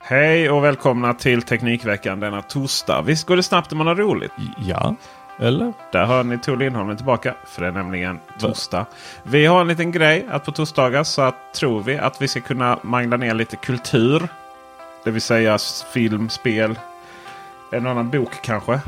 Hej 0.00 0.50
och 0.50 0.64
välkomna 0.64 1.14
till 1.14 1.42
Teknikveckan 1.42 2.20
denna 2.20 2.42
torsdag. 2.42 3.02
Visst 3.02 3.26
går 3.26 3.36
det 3.36 3.42
snabbt 3.42 3.70
när 3.70 3.78
man 3.78 3.86
har 3.86 3.94
roligt? 3.94 4.32
Ja, 4.58 4.94
eller? 5.38 5.72
Där 5.92 6.06
hör 6.06 6.24
ni 6.24 6.38
Tor 6.38 6.56
Lindholm 6.56 6.96
tillbaka. 6.96 7.34
För 7.46 7.62
det 7.62 7.68
är 7.68 7.72
nämligen 7.72 8.18
torsdag. 8.38 8.86
Vi 9.22 9.46
har 9.46 9.60
en 9.60 9.68
liten 9.68 9.92
grej 9.92 10.26
att 10.30 10.44
på 10.44 10.52
torsdagar 10.52 11.04
så 11.04 11.22
att, 11.22 11.54
tror 11.54 11.82
vi 11.82 11.98
att 11.98 12.22
vi 12.22 12.28
ska 12.28 12.40
kunna 12.40 12.78
mangla 12.82 13.16
ner 13.16 13.34
lite 13.34 13.56
kultur. 13.56 14.28
Det 15.04 15.10
vill 15.10 15.22
säga 15.22 15.58
film, 15.92 16.28
spel, 16.28 16.78
en 17.72 17.86
annan 17.86 18.10
bok 18.10 18.32
kanske. 18.42 18.80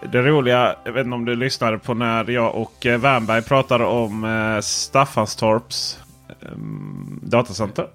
Det 0.00 0.22
roliga, 0.22 0.76
jag 0.84 0.92
vet 0.92 1.04
inte 1.04 1.14
om 1.14 1.24
du 1.24 1.36
lyssnade 1.36 1.78
på 1.78 1.94
när 1.94 2.30
jag 2.30 2.54
och 2.54 2.86
eh, 2.86 3.00
Wernberg 3.00 3.42
pratade 3.42 3.84
om 3.84 4.24
eh, 4.24 4.60
Staffanstorps 4.60 5.98
eh, 6.28 6.48
datacenter. 7.22 7.86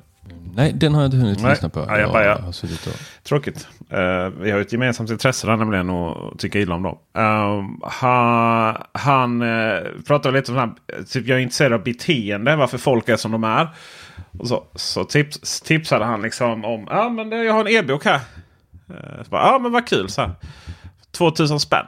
Nej, 0.58 0.74
den 0.74 0.94
har 0.94 1.02
jag 1.02 1.08
inte 1.08 1.18
hunnit 1.18 1.42
Nej. 1.42 1.50
lyssna 1.52 1.70
på. 1.70 1.80
Ja, 1.80 2.00
jag 2.00 2.12
bara- 2.12 2.42
har 2.42 2.52
suttit 2.52 2.88
och... 2.88 2.94
Tråkigt. 3.24 3.68
Eh, 3.90 4.30
vi 4.42 4.52
har 4.52 4.60
ett 4.60 4.72
gemensamt 4.72 5.10
intresse 5.10 5.48
där 5.48 5.58
nämligen 5.58 5.90
och 5.90 6.40
tycker 6.40 6.60
illa 6.60 6.76
om 6.76 6.84
dem. 6.84 6.98
Um, 7.14 7.82
han 7.84 8.78
han 8.92 9.42
uh, 9.42 10.02
pratade 10.08 10.40
lite 10.40 10.52
om 10.52 10.58
här, 10.58 10.72
typ 11.04 11.28
jag 11.28 11.38
är 11.38 11.42
intresserad 11.42 11.74
av 11.74 11.84
beteende, 11.84 12.56
varför 12.56 12.78
folk 12.78 13.10
är 13.10 13.18
som 13.18 13.32
de 13.32 13.44
är. 13.44 13.68
Och 14.40 14.48
så 14.48 14.64
så 14.76 15.04
tips, 15.04 15.62
tipsade 15.62 16.06
han 16.06 16.22
liksom 16.22 16.66
om, 16.66 16.88
ja 16.90 17.10
men 17.10 17.30
det, 17.30 17.44
jag 17.44 17.54
har 17.54 17.62
en 17.62 17.68
e-bok 17.68 18.06
här. 18.06 18.20
Uh, 18.90 19.24
så 19.24 19.30
bara, 19.30 19.42
ja 19.42 19.60
men 19.60 19.72
vad 19.72 19.88
kul 19.88 20.10
så 20.10 20.22
här. 20.22 20.32
2000 21.12 21.60
spänn. 21.60 21.86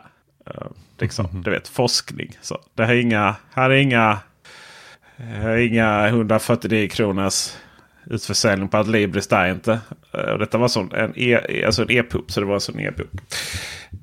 Uh, 0.49 0.67
liksom, 0.99 1.41
du 1.45 1.51
vet, 1.51 1.67
forskning. 1.67 2.37
Så 2.41 2.57
det 2.75 2.85
här 2.85 2.93
är 2.93 3.01
inga, 3.01 3.35
här 3.53 3.69
är 3.69 3.75
inga, 3.75 4.17
här 5.17 5.49
är 5.49 5.57
inga 5.57 6.07
149 6.07 6.89
kronors 6.89 7.53
utförsäljning 8.09 8.69
på 8.69 8.77
Adlibris 8.77 9.27
där 9.27 9.51
inte. 9.51 9.79
Eh, 10.13 10.19
Och 10.19 10.39
detta 10.39 10.57
var 10.57 10.67
sån, 10.67 10.91
en 10.91 11.13
e- 11.15 11.63
alltså 11.65 11.81
en 11.81 11.91
e-pub 11.91 12.31
så 12.31 12.39
det 12.39 12.45
var 12.45 12.69
en 12.73 12.79
e-bok. 12.79 13.07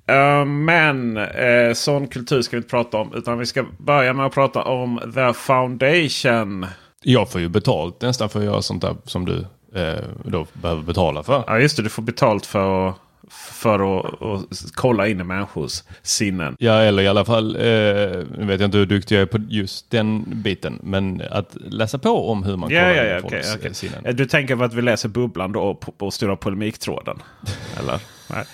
Eh, 0.09 0.45
men 0.45 1.17
uh, 1.17 1.73
sån 1.75 2.07
kultur 2.09 2.43
ska 2.43 2.57
vi 2.57 2.59
inte 2.59 2.71
prata 2.71 2.97
om. 2.97 3.15
Utan 3.15 3.39
vi 3.39 3.47
ska 3.47 3.65
börja 3.79 4.13
med 4.13 4.27
att 4.27 4.35
prata 4.35 4.63
om 4.63 5.01
The 5.15 5.33
Foundation. 5.33 6.67
Jag 7.03 7.31
får 7.31 7.41
ju 7.41 7.49
betalt 7.49 8.03
nästan 8.03 8.29
för 8.29 8.39
att 8.39 8.45
göra 8.45 8.63
sånt 8.63 8.83
där 8.83 8.97
som 9.05 9.25
du 9.25 9.47
eh, 9.81 10.05
då 10.25 10.47
behöver 10.53 10.83
betala 10.83 11.23
för. 11.23 11.45
Ja 11.47 11.59
just 11.59 11.77
det, 11.77 11.83
du 11.83 11.89
får 11.89 12.03
betalt 12.03 12.47
för 12.47 12.89
att, 12.89 12.97
för 13.31 13.99
att, 13.99 14.23
att 14.23 14.73
kolla 14.75 15.09
in 15.09 15.21
i 15.21 15.25
människors 15.25 15.83
sinnen. 16.03 16.57
Ja, 16.59 16.73
eller 16.75 17.03
i 17.03 17.09
alla 17.09 17.25
fall, 17.25 17.57
eh, 17.57 17.63
nu 17.63 18.25
vet 18.47 18.61
jag 18.61 18.69
inte 18.69 18.79
hur 18.79 18.87
duktig 18.87 19.15
jag 19.17 19.23
är 19.23 19.27
på 19.27 19.39
just 19.49 19.91
den 19.91 20.25
biten, 20.27 20.79
men 20.83 21.23
att 21.31 21.57
läsa 21.67 21.99
på 21.99 22.31
om 22.31 22.43
hur 22.43 22.57
man 22.57 22.71
Ja, 22.71 22.81
kollar 22.81 22.95
ja, 22.95 23.03
in 23.05 23.09
ja, 23.11 23.21
folks 23.21 23.35
okej, 23.35 23.55
okej. 23.57 23.67
eh, 23.69 23.73
sinnen. 23.73 24.07
Eh, 24.07 24.15
Du 24.15 24.27
tänker 24.27 24.57
på 24.57 24.65
att 24.65 24.75
vi 24.75 24.83
läser 24.83 25.09
Bubblan 25.09 25.53
då 25.53 25.75
på, 25.75 25.93
på 25.93 26.11
stora 26.11 26.37
polemiktråden? 26.37 27.23
Eller? 27.79 28.01
Nej. 28.31 28.45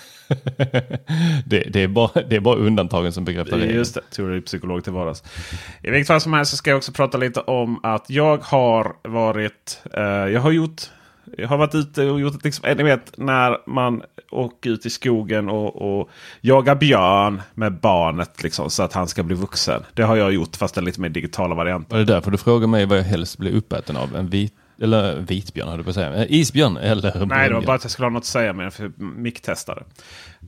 det, 1.45 1.59
det, 1.59 1.81
är 1.83 1.87
bara, 1.87 2.21
det 2.21 2.35
är 2.35 2.39
bara 2.39 2.55
undantagen 2.55 3.13
som 3.13 3.25
bekräftar 3.25 3.57
det. 3.57 3.65
Just 3.65 3.95
det, 3.95 4.01
teoripsykolog 4.11 4.83
till 4.83 4.93
vardags. 4.93 5.23
I 5.83 5.89
vilket 5.91 6.07
fall 6.07 6.21
som 6.21 6.33
helst 6.33 6.51
så 6.51 6.57
ska 6.57 6.69
jag 6.69 6.77
också 6.77 6.91
prata 6.91 7.17
lite 7.17 7.39
om 7.39 7.79
att 7.83 8.09
jag 8.09 8.37
har 8.37 8.95
varit... 9.03 9.81
Eh, 9.93 10.03
jag 10.03 10.41
har 10.41 10.51
gjort... 10.51 10.81
Jag 11.37 11.47
har 11.47 11.57
varit 11.57 11.75
ute 11.75 12.05
och 12.05 12.19
gjort 12.19 12.43
liksom, 12.43 12.65
eh, 12.65 12.77
ni 12.77 12.83
vet 12.83 13.17
när 13.17 13.57
man 13.69 14.01
åker 14.31 14.69
ut 14.69 14.85
i 14.85 14.89
skogen 14.89 15.49
och, 15.49 15.99
och 15.99 16.09
jagar 16.41 16.75
björn 16.75 17.41
med 17.53 17.73
barnet 17.73 18.43
liksom, 18.43 18.69
så 18.69 18.83
att 18.83 18.93
han 18.93 19.07
ska 19.07 19.23
bli 19.23 19.35
vuxen. 19.35 19.83
Det 19.93 20.03
har 20.03 20.15
jag 20.15 20.33
gjort 20.33 20.55
fast 20.55 20.75
den 20.75 20.85
lite 20.85 21.01
mer 21.01 21.09
digitala 21.09 21.55
varianten. 21.55 21.97
Var 21.97 22.05
det 22.05 22.13
därför 22.13 22.31
du 22.31 22.37
frågar 22.37 22.67
mig 22.67 22.85
vad 22.85 22.97
jag 22.97 23.03
helst 23.03 23.37
blir 23.37 23.55
uppäten 23.55 23.97
av? 23.97 24.15
En 24.15 24.27
vit, 24.27 24.53
eller 24.81 25.15
vitbjörn 25.15 25.67
höll 25.67 25.77
du 25.77 25.83
på 25.83 25.89
att 25.89 25.95
säga. 25.95 26.13
Eh, 26.13 26.25
Isbjörn 26.29 26.77
eller 26.77 27.25
Nej, 27.25 27.49
det 27.49 27.55
var 27.55 27.61
bara 27.61 27.75
att 27.75 27.83
jag 27.83 27.91
skulle 27.91 28.05
ha 28.05 28.09
något 28.09 28.21
att 28.21 28.25
säga 28.25 28.53
med 28.53 28.73
för 28.73 28.91
micktestare. 28.97 29.83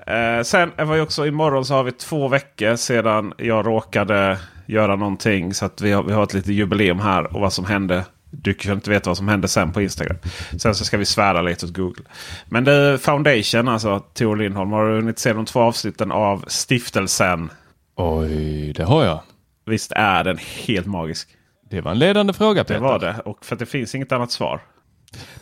Eh, 0.07 0.44
sen 0.44 0.72
var 0.78 0.95
ju 0.95 1.01
också 1.01 1.28
imorgon 1.28 1.66
så 1.66 1.74
har 1.74 1.84
vi 1.84 1.91
två 1.91 2.28
veckor 2.28 2.75
sedan 2.75 3.34
jag 3.38 3.68
råkade 3.68 4.38
göra 4.66 4.95
någonting. 4.95 5.53
Så 5.53 5.66
att 5.66 5.81
vi 5.81 5.91
har, 5.91 6.03
vi 6.03 6.13
har 6.13 6.24
ett 6.24 6.34
litet 6.34 6.53
jubileum 6.53 7.00
här 7.00 7.35
och 7.35 7.41
vad 7.41 7.53
som 7.53 7.66
hände. 7.66 8.06
Du 8.41 8.53
kan 8.53 8.73
inte 8.73 8.90
veta 8.90 9.09
vad 9.09 9.18
som 9.18 9.28
hände 9.28 9.47
sen 9.47 9.72
på 9.72 9.81
Instagram. 9.81 10.18
Sen 10.57 10.75
så 10.75 10.85
ska 10.85 10.97
vi 10.97 11.06
svära 11.06 11.41
lite 11.41 11.66
åt 11.66 11.73
Google. 11.73 12.03
Men 12.46 12.63
det 12.63 12.97
Foundation, 13.01 13.68
alltså 13.68 14.00
Tor 14.00 14.35
Lindholm. 14.35 14.72
Har 14.72 14.85
du 14.90 14.96
hunnit 14.96 15.19
se 15.19 15.34
de 15.34 15.46
två 15.46 15.59
avsnitten 15.59 16.12
av 16.12 16.45
Stiftelsen? 16.47 17.50
Oj, 17.95 18.74
det 18.74 18.84
har 18.84 19.06
jag. 19.06 19.19
Visst 19.66 19.91
är 19.91 20.24
den 20.24 20.38
helt 20.68 20.88
magisk? 20.88 21.29
Det 21.69 21.81
var 21.81 21.91
en 21.91 22.00
ledande 22.00 22.34
fråga 22.34 22.62
Det 22.63 22.68
Peter. 22.68 22.79
var 22.81 23.00
det. 23.00 23.16
Och 23.25 23.45
för 23.45 23.56
att 23.56 23.59
det 23.59 23.66
finns 23.66 23.95
inget 23.95 24.12
annat 24.12 24.31
svar. 24.31 24.62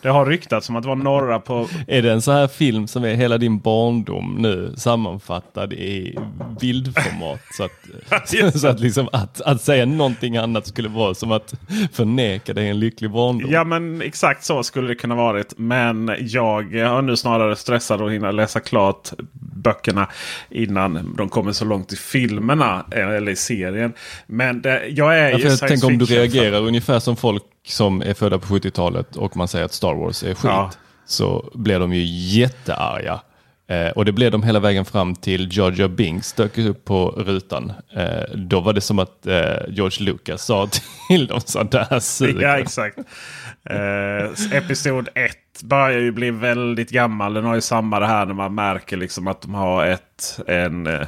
Det 0.02 0.10
har 0.10 0.26
ryktats 0.26 0.70
om 0.70 0.76
att 0.76 0.84
det 0.84 0.90
var 0.90 0.96
några 0.96 1.40
på 1.40 1.68
Är 1.88 2.02
det 2.02 2.12
en 2.12 2.22
så 2.22 2.32
här 2.32 2.48
film 2.48 2.88
som 2.88 3.04
är 3.04 3.14
hela 3.14 3.38
din 3.38 3.60
barndom 3.60 4.36
nu 4.40 4.74
sammanfattad 4.78 5.74
i 5.74 6.18
bildformat? 6.60 7.40
så 7.52 7.64
att, 7.64 8.56
så 8.60 8.68
att, 8.68 8.80
liksom 8.80 9.10
att, 9.12 9.42
att 9.42 9.62
säga 9.62 9.86
någonting 9.86 10.38
annat 10.38 10.68
skulle 10.68 10.90
vara 10.90 11.14
som 11.14 11.32
att 11.32 11.54
förneka 11.92 12.54
dig 12.54 12.70
en 12.70 12.80
lycklig 12.80 13.12
barndom. 13.12 13.52
Ja 13.52 13.64
men 13.64 14.02
exakt 14.02 14.44
så 14.46 14.64
skulle 14.64 14.88
det 14.88 14.96
kunna 14.96 15.16
varit. 15.16 15.54
Men 15.58 16.16
jag 16.20 16.64
har 16.88 17.02
nu 17.02 17.18
snarare 17.18 17.56
stressad 17.56 18.02
att 18.02 18.12
hinna 18.12 18.32
läsa 18.32 18.60
klart 18.60 19.14
böckerna 19.64 20.08
innan 20.50 21.16
de 21.18 21.30
kommer 21.30 21.52
så 21.52 21.66
långt 21.66 21.94
i 21.94 21.96
filmerna 21.96 22.86
eller 22.92 23.32
i 23.32 23.36
serien. 23.36 23.94
Men 24.28 24.62
det, 24.62 24.88
jag 24.88 25.20
är 25.20 25.32
Ja, 25.32 25.38
ju 25.38 25.44
för 25.44 25.50
jag 25.50 25.60
tänker 25.60 25.88
om 25.88 25.98
du 25.98 26.06
reagerar 26.06 26.62
ungefär 26.62 27.00
som 27.00 27.16
folk 27.16 27.44
som 27.68 28.02
är 28.02 28.14
födda 28.14 28.40
på 28.40 28.46
70-talet 28.46 29.16
och 29.16 29.38
man 29.38 29.48
säger 29.48 29.66
att 29.66 29.74
Star 29.74 29.94
Wars 29.94 30.24
är 30.24 30.28
skit. 30.34 30.44
Ja. 30.44 30.72
Så 31.06 31.52
blir 31.54 31.80
de 31.80 31.94
ju 31.94 32.04
jättearga. 32.40 33.20
Eh, 33.68 33.92
och 33.92 34.06
det 34.06 34.12
blev 34.12 34.32
de 34.32 34.44
hela 34.44 34.60
vägen 34.60 34.86
fram 34.86 35.16
till 35.16 35.50
Georgia 35.52 35.88
Binks 35.88 36.34
dök 36.34 36.58
upp 36.58 36.86
på 36.86 37.10
rutan. 37.10 37.74
Eh, 37.96 38.36
då 38.36 38.60
var 38.60 38.74
det 38.74 38.82
som 38.82 39.00
att 39.00 39.28
eh, 39.28 39.58
George 39.68 40.06
Lucas 40.06 40.46
sa 40.46 40.70
till 41.08 41.28
dem 41.28 41.42
så 41.46 41.64
där 41.64 42.00
suger. 42.00 42.42
Ja 42.42 42.58
exakt. 42.58 42.98
Eh, 43.70 44.58
episod 44.58 45.10
1 45.16 45.38
börjar 45.64 46.00
ju 46.00 46.12
bli 46.12 46.32
väldigt 46.32 46.90
gammal. 46.90 47.34
Den 47.34 47.46
har 47.46 47.56
ju 47.56 47.62
samma 47.62 48.00
det 48.00 48.08
här 48.08 48.26
när 48.26 48.34
man 48.34 48.56
märker 48.56 48.98
liksom 48.98 49.28
att 49.28 49.42
de 49.42 49.54
har 49.54 49.86
ett 49.86 50.40
en, 50.48 50.88
eh, 50.88 51.02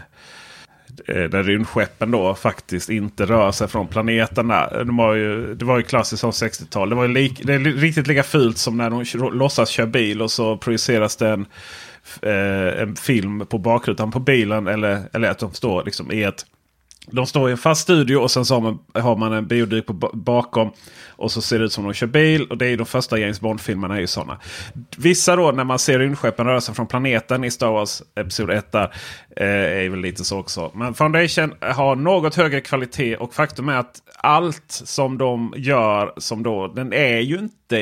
eh, 1.07 1.29
när 1.31 1.43
rymdskeppen 1.43 2.11
då 2.11 2.35
faktiskt 2.35 2.89
inte 2.89 3.25
rör 3.25 3.51
sig 3.51 3.67
från 3.67 3.87
planeterna. 3.87 4.69
De 4.69 4.97
var 4.97 5.13
ju, 5.13 5.55
det 5.55 5.65
var 5.65 5.77
ju 5.77 5.83
klassiskt 5.83 6.21
som 6.21 6.31
60-tal. 6.31 6.89
Det 6.89 6.95
var 6.95 7.03
ju 7.03 7.13
lik, 7.13 7.41
det 7.43 7.53
är 7.53 7.59
riktigt 7.59 8.07
lika 8.07 8.23
fult 8.23 8.57
som 8.57 8.77
när 8.77 8.89
de 8.89 9.31
låtsas 9.37 9.69
köra 9.69 9.87
bil 9.87 10.21
och 10.21 10.31
så 10.31 10.57
projiceras 10.57 11.15
den 11.15 11.45
eh, 12.21 12.81
en 12.81 12.95
film 12.95 13.45
på 13.45 13.57
bakrutan 13.57 14.11
på 14.11 14.19
bilen. 14.19 14.67
Eller, 14.67 15.01
eller 15.13 15.29
att 15.29 15.39
de 15.39 15.53
står 15.53 15.83
liksom 15.83 16.11
i 16.11 16.23
ett 16.23 16.45
de 17.11 17.25
står 17.25 17.49
i 17.49 17.51
en 17.51 17.57
fast 17.57 17.81
studio 17.81 18.17
och 18.17 18.31
sen 18.31 18.45
så 18.45 18.53
har 18.53 18.61
man, 18.61 18.79
har 18.93 19.15
man 19.15 19.33
en 19.33 19.47
bioduk 19.47 19.85
på, 19.85 19.93
bakom. 20.13 20.71
Och 21.07 21.31
så 21.31 21.41
ser 21.41 21.59
det 21.59 21.65
ut 21.65 21.73
som 21.73 21.83
de 21.83 21.93
kör 21.93 22.07
bil. 22.07 22.47
Och 22.49 22.57
det 22.57 22.67
är 22.67 22.77
de 22.77 22.85
första 22.85 23.17
James 23.17 23.41
Bond-filmerna 23.41 23.95
är 23.95 23.99
ju 23.99 24.07
sådana. 24.07 24.39
Vissa 24.97 25.35
då 25.35 25.51
när 25.51 25.63
man 25.63 25.79
ser 25.79 25.99
rymdskeppen 25.99 26.45
röra 26.45 26.61
sig 26.61 26.75
från 26.75 26.87
planeten 26.87 27.43
i 27.43 27.51
Star 27.51 27.71
Wars 27.71 28.01
Episod 28.15 28.49
1 28.49 28.71
där. 28.71 28.93
Eh, 29.37 29.85
är 29.85 29.89
väl 29.89 29.99
lite 29.99 30.23
så 30.23 30.39
också. 30.39 30.71
Men 30.73 30.93
Foundation 30.93 31.53
har 31.59 31.95
något 31.95 32.35
högre 32.35 32.61
kvalitet. 32.61 33.17
Och 33.17 33.33
faktum 33.33 33.69
är 33.69 33.77
att 33.77 34.01
allt 34.17 34.65
som 34.67 35.17
de 35.17 35.53
gör 35.57 36.13
som 36.17 36.43
då. 36.43 36.67
Den 36.67 36.93
är 36.93 37.19
ju 37.19 37.37
inte 37.37 37.77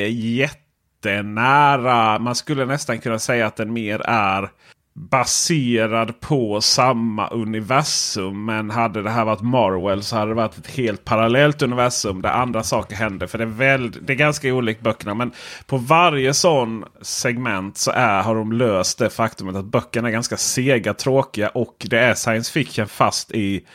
jättenära. 1.04 2.18
Man 2.18 2.34
skulle 2.34 2.66
nästan 2.66 2.98
kunna 2.98 3.18
säga 3.18 3.46
att 3.46 3.56
den 3.56 3.72
mer 3.72 4.00
är 4.04 4.50
baserad 4.96 6.20
på 6.20 6.60
samma 6.60 7.28
universum. 7.28 8.44
Men 8.44 8.70
hade 8.70 9.02
det 9.02 9.10
här 9.10 9.24
varit 9.24 9.40
Marvel 9.40 10.02
så 10.02 10.16
hade 10.16 10.30
det 10.30 10.34
varit 10.34 10.58
ett 10.58 10.66
helt 10.66 11.04
parallellt 11.04 11.62
universum 11.62 12.22
där 12.22 12.30
andra 12.30 12.62
saker 12.62 12.96
händer. 12.96 13.26
För 13.26 13.38
det 13.38 13.44
är, 13.44 13.48
väl, 13.48 13.90
det 13.90 14.12
är 14.12 14.16
ganska 14.16 14.54
olikt 14.54 14.80
böckerna. 14.80 15.14
Men 15.14 15.32
på 15.66 15.76
varje 15.76 16.34
sån 16.34 16.84
segment 17.02 17.78
så 17.78 17.90
är, 17.90 18.22
har 18.22 18.34
de 18.34 18.52
löst 18.52 18.98
det 18.98 19.10
faktumet 19.10 19.56
att 19.56 19.64
böckerna 19.64 20.08
är 20.08 20.12
ganska 20.12 20.36
sega, 20.36 20.94
tråkiga 20.94 21.48
och 21.48 21.86
det 21.90 21.98
är 21.98 22.14
science 22.14 22.52
fiction 22.52 22.86
fast 22.86 23.30
i 23.30 23.66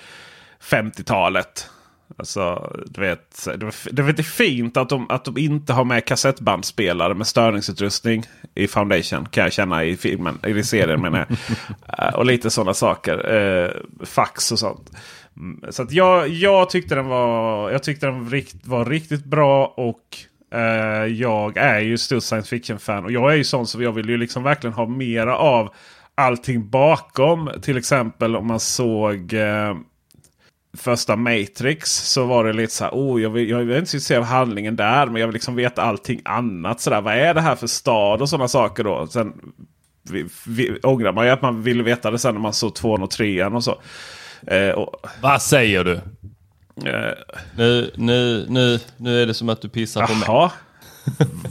50-talet. 0.62 1.70
Alltså, 2.18 2.74
du 2.86 3.02
vet, 3.02 3.48
det, 3.92 4.02
är 4.02 4.24
fint 4.24 4.78
att 4.78 4.90
de, 4.90 5.10
att 5.10 5.26
de 5.26 5.38
inte 5.38 5.74
har 5.74 5.86
med 5.86 6.06
kassettbandspelare 6.06 7.14
med 7.14 7.28
störningsutrustning 7.28 8.24
i 8.56 8.68
Foundation. 8.68 9.26
Kan 9.26 9.44
jag 9.44 9.54
känna 9.54 9.84
i 9.84 9.98
filmen, 9.98 10.40
i 10.48 10.64
serien 10.64 11.02
menar 11.02 11.20
jag. 11.20 11.38
Eh, 11.98 12.16
och 12.16 12.26
lite 12.26 12.50
sådana 12.50 12.74
saker. 12.74 13.36
Eh, 13.36 13.72
fax 14.06 14.52
och 14.52 14.60
sånt. 14.60 14.92
Mm, 15.38 15.72
så 15.72 15.84
att 15.84 15.92
jag, 15.92 16.28
jag 16.28 16.70
tyckte 16.70 16.96
den 16.96 17.08
var, 17.08 17.72
jag 17.72 17.84
tyckte 17.84 18.06
den 18.06 18.30
rikt, 18.30 18.68
var 18.68 18.86
riktigt 18.86 19.26
bra. 19.26 19.66
och 19.66 20.18
eh, 20.60 21.06
Jag 21.06 21.58
är 21.58 21.80
ju 21.80 21.98
stor 21.98 22.20
science 22.20 22.50
fiction-fan. 22.50 23.06
Och 23.06 23.12
jag 23.12 23.32
är 23.32 23.36
ju 23.36 23.44
sån 23.44 23.68
som 23.68 23.84
jag 23.84 23.92
vill 23.92 24.10
ju 24.10 24.18
liksom 24.18 24.44
verkligen 24.44 24.74
ha 24.74 24.86
mera 24.86 25.38
av 25.38 25.74
allting 26.16 26.70
bakom. 26.70 27.50
Till 27.62 27.78
exempel 27.78 28.36
om 28.36 28.48
man 28.48 28.60
såg 28.60 29.34
eh, 29.34 29.76
första 30.78 31.16
Matrix 31.16 32.12
så 32.14 32.26
var 32.26 32.44
det 32.44 32.54
lite 32.54 32.74
så 32.74 32.84
här. 32.84 32.92
Oh, 32.92 33.22
jag, 33.22 33.30
vill, 33.30 33.50
jag 33.50 33.60
är 33.60 33.64
inte 33.64 33.78
intresserad 33.78 34.20
av 34.20 34.26
handlingen 34.26 34.76
där. 34.76 35.06
Men 35.06 35.20
jag 35.20 35.28
vill 35.28 35.34
liksom 35.34 35.56
veta 35.56 35.82
allting 35.82 36.22
annat. 36.26 36.82
Så 36.82 36.90
där. 36.90 37.02
Vad 37.02 37.14
är 37.14 37.34
det 37.34 37.42
här 37.42 37.56
för 37.56 37.68
stad 37.68 38.22
och 38.22 38.30
sådana 38.30 38.48
saker 38.48 38.84
då. 38.84 39.08
Sen 39.08 39.34
vi, 40.12 40.26
vi, 40.48 40.80
ångrar 40.80 41.12
man 41.12 41.26
ju 41.26 41.32
att 41.32 41.42
man 41.42 41.64
ville 41.64 41.84
veta 41.84 42.12
det 42.12 42.20
sen 42.20 42.34
när 42.34 42.42
man 42.42 42.54
såg 42.54 42.76
tvåan 42.76 43.04
och 43.04 43.12
trean 43.12 43.56
och 43.56 43.64
så. 43.64 43.82
Eh, 44.48 44.70
och, 44.70 45.08
Vad 45.22 45.42
säger 45.42 45.84
du? 45.84 45.94
Eh, 46.90 47.14
nu, 47.58 47.92
nu, 47.96 48.46
nu, 48.50 48.80
nu 48.98 49.22
är 49.22 49.28
det 49.28 49.34
som 49.34 49.50
att 49.50 49.62
du 49.62 49.70
pissar 49.70 50.08
på 50.08 50.14
mig. 50.14 50.50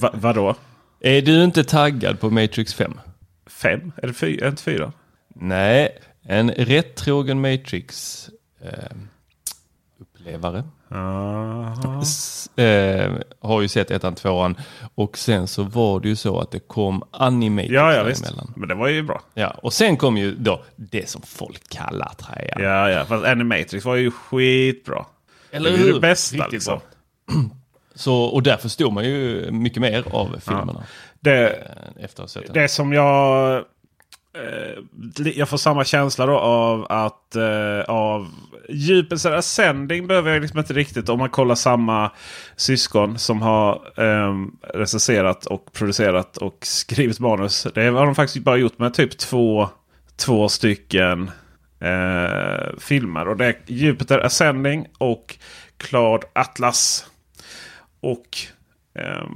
Va, 0.00 0.10
vadå? 0.14 0.54
Är 1.00 1.22
du 1.22 1.44
inte 1.44 1.64
taggad 1.64 2.20
på 2.20 2.30
Matrix 2.30 2.74
5? 2.74 3.00
5? 3.46 3.92
Är 3.96 4.06
det 4.06 4.12
4? 4.12 4.46
Är 4.46 4.50
inte 4.50 4.62
4? 4.62 4.92
Nej, 5.34 5.98
en 6.22 6.50
rättrogen 6.50 7.40
Matrix 7.40 8.30
eh, 8.60 8.96
upplevare. 10.00 10.64
Eh, 12.56 13.12
har 13.40 13.60
ju 13.60 13.68
sett 13.68 13.90
ettan, 13.90 14.14
tvåan 14.14 14.56
och 14.94 15.18
sen 15.18 15.48
så 15.48 15.62
var 15.62 16.00
det 16.00 16.08
ju 16.08 16.16
så 16.16 16.40
att 16.40 16.50
det 16.50 16.58
kom 16.58 17.02
animated 17.10 17.70
ja, 17.72 17.94
ja, 17.94 18.02
visst. 18.02 18.26
emellan. 18.26 18.52
Men 18.56 18.68
det 18.68 18.74
var 18.74 18.88
ju 18.88 19.02
bra. 19.02 19.20
Ja, 19.34 19.50
och 19.62 19.72
sen 19.72 19.96
kom 19.96 20.16
ju 20.16 20.34
då 20.34 20.64
det 20.76 21.08
som 21.08 21.22
folk 21.22 21.68
kallar 21.68 22.12
träan. 22.18 22.62
Ja, 22.62 22.90
ja, 22.90 23.04
fast 23.04 23.24
Animatrix 23.24 23.84
var 23.84 23.96
ju 23.96 24.10
skitbra. 24.10 25.06
Eller 25.50 25.70
hur? 25.70 25.84
Det 25.84 25.90
är 25.90 25.94
det 25.94 26.00
bästa 26.00 26.36
Riktigt 26.36 26.52
liksom. 26.52 26.80
Så, 27.94 28.14
och 28.14 28.42
där 28.42 28.56
förstår 28.56 28.90
man 28.90 29.04
ju 29.04 29.50
mycket 29.50 29.80
mer 29.80 30.04
av 30.10 30.36
filmerna. 30.40 30.74
Ja. 30.76 30.82
Det, 31.20 31.48
eh, 31.48 32.04
efter 32.04 32.22
att 32.22 32.34
ha 32.34 32.42
sett 32.42 32.54
det 32.54 32.68
som 32.68 32.92
jag 32.92 33.64
Eh, 34.34 35.28
jag 35.34 35.48
får 35.48 35.56
samma 35.56 35.84
känsla 35.84 36.26
då 36.26 36.38
av 36.38 36.86
att 36.88 37.36
eh, 37.36 37.80
av 37.88 38.28
Djupets 38.68 39.26
Ascending 39.26 40.06
behöver 40.06 40.32
jag 40.32 40.42
liksom 40.42 40.58
inte 40.58 40.72
riktigt. 40.72 41.08
Om 41.08 41.18
man 41.18 41.30
kollar 41.30 41.54
samma 41.54 42.12
syskon 42.56 43.18
som 43.18 43.42
har 43.42 43.72
eh, 43.96 44.34
recenserat 44.74 45.46
och 45.46 45.72
producerat 45.72 46.36
och 46.36 46.58
skrivit 46.62 47.20
manus. 47.20 47.66
Det 47.74 47.84
har 47.84 48.06
de 48.06 48.14
faktiskt 48.14 48.44
bara 48.44 48.56
gjort 48.56 48.78
med 48.78 48.94
typ 48.94 49.18
två, 49.18 49.68
två 50.16 50.48
stycken 50.48 51.30
eh, 51.80 52.78
filmer. 52.78 53.28
Och 53.28 53.36
det 53.36 53.46
är 53.46 53.56
Jupiter 53.66 54.18
Ascending 54.18 54.86
och 54.98 55.36
Cloud 55.76 56.22
Atlas. 56.32 57.06
Och 58.00 58.38
eh, 58.94 59.26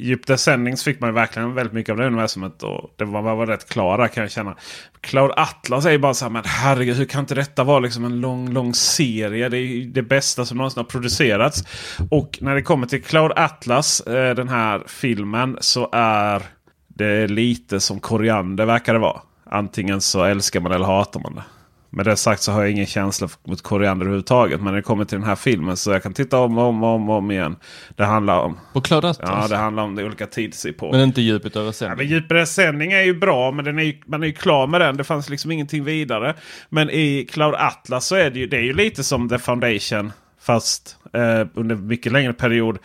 Djup 0.00 0.26
Descendings 0.26 0.84
fick 0.84 1.00
man 1.00 1.10
ju 1.10 1.14
verkligen 1.14 1.54
väldigt 1.54 1.72
mycket 1.72 1.92
av 1.92 1.98
det 1.98 2.06
universumet. 2.06 2.62
Och 2.62 2.94
det 2.96 3.04
var, 3.04 3.22
var 3.22 3.46
rätt 3.46 3.68
klara 3.68 4.08
kan 4.08 4.22
jag 4.22 4.30
känna. 4.30 4.56
Cloud 5.00 5.32
Atlas 5.36 5.86
är 5.86 5.90
ju 5.90 5.98
bara 5.98 6.14
så 6.14 6.24
här, 6.24 6.30
men 6.30 6.42
herregud 6.46 6.96
hur 6.96 7.04
kan 7.04 7.20
inte 7.20 7.34
detta 7.34 7.64
vara 7.64 7.78
liksom 7.78 8.04
en 8.04 8.20
lång, 8.20 8.52
lång 8.52 8.74
serie? 8.74 9.48
Det 9.48 9.56
är 9.56 9.60
ju 9.60 9.84
det 9.84 10.02
bästa 10.02 10.44
som 10.44 10.56
någonsin 10.56 10.78
har 10.78 10.84
producerats. 10.84 11.64
Och 12.10 12.38
när 12.40 12.54
det 12.54 12.62
kommer 12.62 12.86
till 12.86 13.02
Cloud 13.02 13.32
Atlas, 13.36 14.00
eh, 14.00 14.34
den 14.34 14.48
här 14.48 14.82
filmen, 14.86 15.58
så 15.60 15.88
är 15.92 16.42
det 16.88 17.28
lite 17.28 17.80
som 17.80 18.00
koriander 18.00 18.66
verkar 18.66 18.92
det 18.92 19.00
vara. 19.00 19.20
Antingen 19.44 20.00
så 20.00 20.24
älskar 20.24 20.60
man 20.60 20.72
eller 20.72 20.86
hatar 20.86 21.20
man 21.20 21.34
det. 21.34 21.42
Med 21.92 22.04
det 22.04 22.16
sagt 22.16 22.42
så 22.42 22.52
har 22.52 22.60
jag 22.60 22.70
ingen 22.70 22.86
känsla 22.86 23.28
mot 23.46 23.62
koriander 23.62 24.06
överhuvudtaget. 24.06 24.60
Men 24.60 24.66
när 24.66 24.76
det 24.76 24.82
kommer 24.82 25.04
till 25.04 25.18
den 25.18 25.26
här 25.28 25.36
filmen 25.36 25.76
så 25.76 25.90
jag 25.90 26.02
kan 26.02 26.12
titta 26.12 26.38
om 26.38 26.58
och 26.58 26.64
om, 26.64 26.84
om, 26.84 27.10
om 27.10 27.30
igen. 27.30 27.56
Det 27.96 28.04
handlar 28.04 28.38
om... 28.38 28.58
På 28.72 28.80
Cloud? 28.80 29.04
Ja, 29.04 29.46
det 29.48 29.56
handlar 29.56 29.82
om 29.82 29.94
det 29.94 30.04
olika 30.04 30.26
tidsepoker. 30.26 30.98
Men 30.98 31.08
inte 31.08 31.20
djupet 31.20 31.56
över 31.56 31.72
sändning? 31.72 32.08
Ja, 32.08 32.22
men 32.28 32.46
sändning 32.46 32.92
är 32.92 33.02
ju 33.02 33.14
bra. 33.14 33.52
Men 33.52 33.64
den 33.64 33.78
är 33.78 33.82
ju, 33.82 34.00
man 34.06 34.22
är 34.22 34.26
ju 34.26 34.32
klar 34.32 34.66
med 34.66 34.80
den. 34.80 34.96
Det 34.96 35.04
fanns 35.04 35.28
liksom 35.28 35.50
ingenting 35.50 35.84
vidare. 35.84 36.34
Men 36.68 36.90
i 36.90 37.28
Cloud 37.30 37.54
Atlas 37.54 38.06
så 38.06 38.16
är 38.16 38.30
det 38.30 38.38
ju, 38.38 38.46
det 38.46 38.56
är 38.56 38.62
ju 38.62 38.72
lite 38.72 39.04
som 39.04 39.28
The 39.28 39.38
Foundation. 39.38 40.12
Fast 40.40 40.96
eh, 41.12 41.46
under 41.54 41.76
mycket 41.76 42.12
längre 42.12 42.32
period 42.32 42.78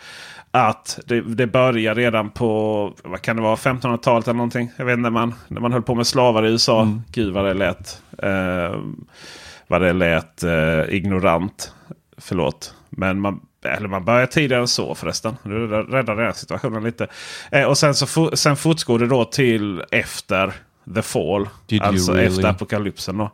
att 0.60 0.98
det, 1.06 1.20
det 1.20 1.46
börjar 1.46 1.94
redan 1.94 2.30
på 2.30 2.92
vad 3.04 3.22
kan 3.22 3.36
det 3.36 3.42
vara 3.42 3.56
1500-talet 3.56 4.28
eller 4.28 4.36
någonting. 4.36 4.70
Jag 4.76 4.84
vet 4.84 4.92
inte 4.92 5.02
när 5.02 5.10
man, 5.10 5.34
när 5.48 5.60
man 5.60 5.72
höll 5.72 5.82
på 5.82 5.94
med 5.94 6.06
slavar 6.06 6.46
i 6.46 6.50
USA. 6.50 6.82
Mm. 6.82 7.02
Gud 7.12 7.34
vad 7.34 7.44
det 7.44 7.54
lät, 7.54 8.02
eh, 8.22 8.80
vad 9.66 9.80
det 9.80 9.92
lät 9.92 10.42
eh, 10.42 10.94
ignorant. 10.94 11.72
Förlåt. 12.18 12.74
Men 12.90 13.20
man, 13.20 13.40
eller 13.64 13.88
man 13.88 14.04
börjar 14.04 14.26
tidigare 14.26 14.60
än 14.60 14.68
så 14.68 14.94
förresten. 14.94 15.36
Nu 15.42 15.66
räddar 15.66 16.16
den 16.16 16.34
situationen 16.34 16.84
lite. 16.84 17.06
Eh, 17.50 17.64
och 17.64 17.78
sen, 17.78 17.94
så 17.94 18.36
sen 18.36 18.56
fortgår 18.56 18.98
det 18.98 19.06
då 19.06 19.24
till 19.24 19.82
efter 19.90 20.52
The 20.94 21.02
Fall. 21.02 21.48
Did 21.66 21.82
alltså 21.82 22.12
really? 22.12 22.26
efter 22.26 22.48
apokalypsen. 22.48 23.18
Då. 23.18 23.30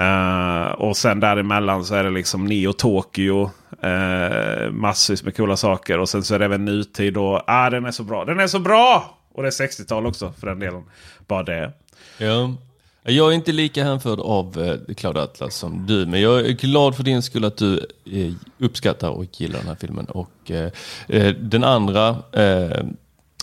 Uh, 0.00 0.72
och 0.72 0.96
sen 0.96 1.20
däremellan 1.20 1.84
så 1.84 1.94
är 1.94 2.04
det 2.04 2.10
liksom 2.10 2.44
Neo 2.44 2.72
Tokyo. 2.72 3.50
Eh, 3.82 4.70
massvis 4.70 5.22
med 5.22 5.36
coola 5.36 5.56
saker. 5.56 5.98
Och 5.98 6.08
sen 6.08 6.24
så 6.24 6.34
är 6.34 6.38
det 6.38 6.44
även 6.44 6.64
nutid. 6.64 7.16
Och 7.16 7.42
ah, 7.46 7.70
den 7.70 7.84
är 7.84 7.90
så 7.90 8.02
bra. 8.02 8.24
Den 8.24 8.40
är 8.40 8.46
så 8.46 8.58
bra! 8.58 9.18
Och 9.32 9.42
det 9.42 9.48
är 9.48 9.66
60-tal 9.66 10.06
också 10.06 10.32
för 10.40 10.46
den 10.46 10.58
delen. 10.58 10.84
Bara 11.26 11.42
det. 11.42 11.72
Ja. 12.18 12.54
Jag 13.02 13.30
är 13.30 13.34
inte 13.34 13.52
lika 13.52 13.84
hänförd 13.84 14.20
av 14.20 14.62
eh, 14.88 14.94
Cloud 14.94 15.16
Atlas 15.16 15.54
som 15.54 15.86
du. 15.86 16.06
Men 16.06 16.20
jag 16.20 16.40
är 16.40 16.52
glad 16.52 16.96
för 16.96 17.02
din 17.02 17.22
skull 17.22 17.44
att 17.44 17.56
du 17.56 17.86
eh, 18.12 18.32
uppskattar 18.58 19.10
och 19.10 19.40
gillar 19.40 19.58
den 19.58 19.68
här 19.68 19.76
filmen. 19.80 20.06
Och 20.06 20.50
eh, 20.50 20.70
eh 21.08 21.34
den 21.34 21.64
andra, 21.64 22.16
eh, 22.32 22.84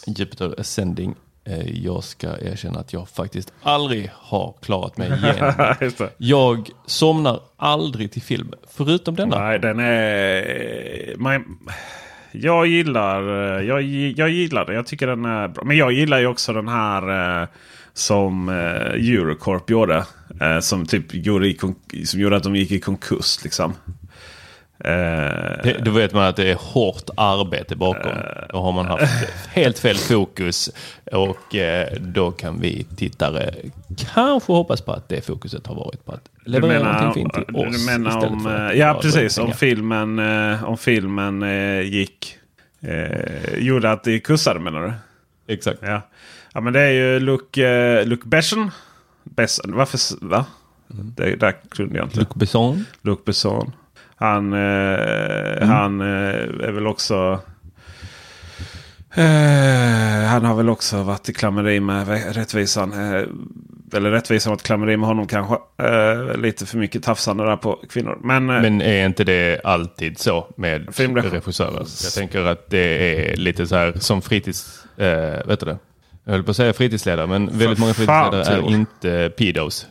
Jupiter 0.07 0.59
Ascending, 0.59 1.15
jag 1.73 2.03
ska 2.03 2.27
erkänna 2.41 2.79
att 2.79 2.93
jag 2.93 3.09
faktiskt 3.09 3.53
aldrig 3.61 4.11
har 4.13 4.53
klarat 4.61 4.97
mig 4.97 5.07
igenom. 5.23 6.09
jag 6.17 6.69
somnar 6.85 7.39
aldrig 7.57 8.11
till 8.11 8.21
film, 8.21 8.53
förutom 8.71 9.15
denna. 9.15 9.39
Nej, 9.39 9.59
den 9.59 9.79
är... 9.79 11.17
Man, 11.17 11.59
jag 12.31 12.67
gillar 12.67 13.21
jag, 13.61 13.81
jag 14.17 14.29
gillar 14.29 14.65
det. 14.65 14.73
Jag 14.73 14.85
tycker 14.85 15.07
den 15.07 15.25
är 15.25 15.47
bra. 15.47 15.63
Men 15.63 15.77
jag 15.77 15.91
gillar 15.91 16.19
ju 16.19 16.27
också 16.27 16.53
den 16.53 16.67
här 16.67 17.41
eh, 17.41 17.47
som 17.93 18.49
eh, 18.49 18.55
Eurocorp 19.15 19.69
gjorde. 19.69 20.05
som 20.61 20.85
typ 20.85 21.13
gjorde, 21.13 21.47
i, 21.47 21.57
som 22.05 22.19
gjorde 22.19 22.35
att 22.35 22.43
de 22.43 22.55
gick 22.55 22.71
i 22.71 22.79
konkurs. 22.79 23.43
Liksom. 23.43 23.73
Det, 24.77 25.81
då 25.85 25.91
vet 25.91 26.13
man 26.13 26.23
att 26.23 26.35
det 26.35 26.51
är 26.51 26.55
hårt 26.55 27.09
arbete 27.17 27.75
bakom. 27.75 28.11
Då 28.49 28.57
har 28.57 28.71
man 28.71 28.85
haft 28.85 29.03
helt 29.49 29.79
fel 29.79 29.97
fokus 29.97 30.69
och 31.11 31.55
eh, 31.55 31.93
då 31.99 32.31
kan 32.31 32.59
vi 32.59 32.83
tittare 32.95 33.53
kanske 34.13 34.51
hoppas 34.51 34.81
på 34.81 34.91
att 34.91 35.09
det 35.09 35.25
fokuset 35.25 35.67
har 35.67 35.75
varit 35.75 36.05
på 36.05 36.11
att 36.11 36.29
leverera 36.45 36.99
någonting 36.99 37.23
fint 37.23 37.33
till 37.33 37.55
oss. 37.55 37.77
Du 37.77 37.85
menar 37.85 38.25
om, 38.25 38.45
att 38.45 38.71
eh, 38.71 38.79
ja 38.79 38.99
precis, 39.01 39.37
om 39.37 39.53
filmen, 39.53 40.19
eh, 40.19 40.63
om 40.63 40.77
filmen 40.77 41.43
eh, 41.43 41.81
gick, 41.81 42.37
eh, 42.81 43.57
gjorde 43.57 43.91
att 43.91 44.03
det 44.03 44.19
kussade 44.19 44.59
menar 44.59 44.81
du? 44.81 44.93
Exakt. 45.53 45.79
Ja. 45.81 46.01
ja 46.53 46.61
men 46.61 46.73
det 46.73 46.81
är 46.81 46.91
ju 46.91 47.19
Luc, 47.19 47.57
eh, 47.57 48.05
Luc 48.05 48.19
Besson. 48.23 48.71
Besson. 49.23 49.75
Varför? 49.75 49.99
Va? 50.25 50.45
Det 50.87 51.35
där 51.35 51.55
kunde 51.69 51.97
jag 51.97 52.05
inte. 52.05 52.19
Luc 52.19 52.29
Besson. 52.33 52.85
Luc 53.01 53.19
Besson. 53.25 53.71
Han, 54.23 54.53
eh, 54.53 55.67
han 55.67 56.01
eh, 56.01 56.67
är 56.67 56.71
väl 56.71 56.87
också... 56.87 57.39
Eh, 59.15 60.27
han 60.27 60.45
har 60.45 60.55
väl 60.55 60.69
också 60.69 61.03
varit 61.03 61.29
i 61.29 61.33
klammeri 61.33 61.79
med 61.79 62.35
rättvisan. 62.35 62.93
Eh, 62.93 63.23
eller 63.97 64.11
rättvisan 64.11 64.49
har 64.51 64.55
varit 64.55 64.63
klammeri 64.63 64.97
med 64.97 65.07
honom 65.07 65.27
kanske. 65.27 65.55
Eh, 65.77 66.37
lite 66.37 66.65
för 66.65 66.77
mycket 66.77 67.03
tafsande 67.03 67.43
där 67.45 67.57
på 67.57 67.79
kvinnor. 67.89 68.17
Men, 68.23 68.49
eh, 68.49 68.61
Men 68.61 68.81
är 68.81 69.05
inte 69.05 69.23
det 69.23 69.61
alltid 69.63 70.19
så 70.19 70.47
med 70.57 70.87
regissörer? 70.97 71.85
Jag 72.03 72.13
tänker 72.13 72.45
att 72.45 72.69
det 72.69 72.79
är 72.79 73.35
lite 73.35 73.67
så 73.67 73.75
här 73.75 73.93
som 73.99 74.21
fritids... 74.21 74.85
Vet 75.45 75.59
du 75.59 75.65
det? 75.65 75.77
Jag 76.23 76.33
höll 76.33 76.43
på 76.43 76.51
att 76.51 76.57
säga 76.57 76.73
fritidsledare, 76.73 77.27
men 77.27 77.57
väldigt 77.57 77.79
många 77.79 77.93
fritidsledare 77.93 78.43
är 78.43 78.71
inte 78.71 79.31
pedos. 79.37 79.87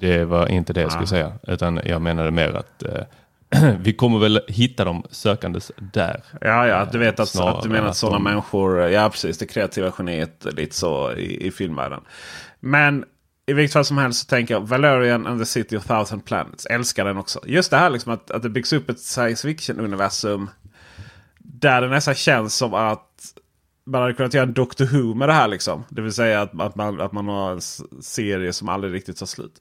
Det 0.00 0.24
var 0.24 0.46
inte 0.48 0.72
det 0.72 0.80
jag 0.80 0.92
skulle 0.92 1.06
säga, 1.06 1.32
utan 1.42 1.80
jag 1.84 2.02
menade 2.02 2.30
mer 2.30 2.52
att 2.52 2.82
eh, 2.82 3.72
vi 3.80 3.92
kommer 3.92 4.18
väl 4.18 4.40
hitta 4.48 4.84
dem 4.84 5.02
sökandes 5.10 5.72
där. 5.92 6.22
Ja, 6.40 6.66
ja, 6.66 6.88
du 6.92 6.98
vet 6.98 7.20
att, 7.20 7.36
att 7.40 7.62
du 7.62 7.68
menar 7.68 7.88
att 7.88 7.96
sådana 7.96 8.18
de- 8.18 8.24
människor, 8.24 8.80
ja 8.80 9.10
precis, 9.10 9.38
det 9.38 9.46
kreativa 9.46 9.92
geniet 9.98 10.46
lite 10.52 10.76
så 10.76 11.12
i, 11.12 11.46
i 11.46 11.50
filmvärlden. 11.50 12.00
Men 12.60 13.04
i 13.46 13.52
vilket 13.52 13.72
fall 13.72 13.84
som 13.84 13.98
helst 13.98 14.20
så 14.20 14.26
tänker 14.26 14.54
jag 14.54 14.60
Valerian 14.60 15.26
and 15.26 15.40
the 15.40 15.46
City 15.46 15.76
of 15.76 15.86
Thousand 15.86 16.24
Planets. 16.24 16.66
Älskar 16.66 17.04
den 17.04 17.16
också. 17.16 17.40
Just 17.46 17.70
det 17.70 17.76
här 17.76 17.90
liksom 17.90 18.12
att, 18.12 18.30
att 18.30 18.42
det 18.42 18.48
byggs 18.48 18.72
upp 18.72 18.90
ett 18.90 19.00
science 19.00 19.48
fiction-universum. 19.48 20.50
Där 21.38 21.80
det 21.80 21.88
nästan 21.88 22.14
känns 22.14 22.54
som 22.56 22.74
att 22.74 23.08
man 23.86 24.02
hade 24.02 24.14
kunnat 24.14 24.34
göra 24.34 24.46
en 24.46 24.52
Doctor 24.52 24.84
Who 24.84 25.14
med 25.14 25.28
det 25.28 25.32
här. 25.32 25.48
Liksom. 25.48 25.84
Det 25.88 26.02
vill 26.02 26.12
säga 26.12 26.42
att, 26.42 26.60
att, 26.60 26.76
man, 26.76 27.00
att 27.00 27.12
man 27.12 27.28
har 27.28 27.52
en 27.52 27.60
serie 28.02 28.52
som 28.52 28.68
aldrig 28.68 28.94
riktigt 28.94 29.16
tar 29.16 29.26
slut. 29.26 29.60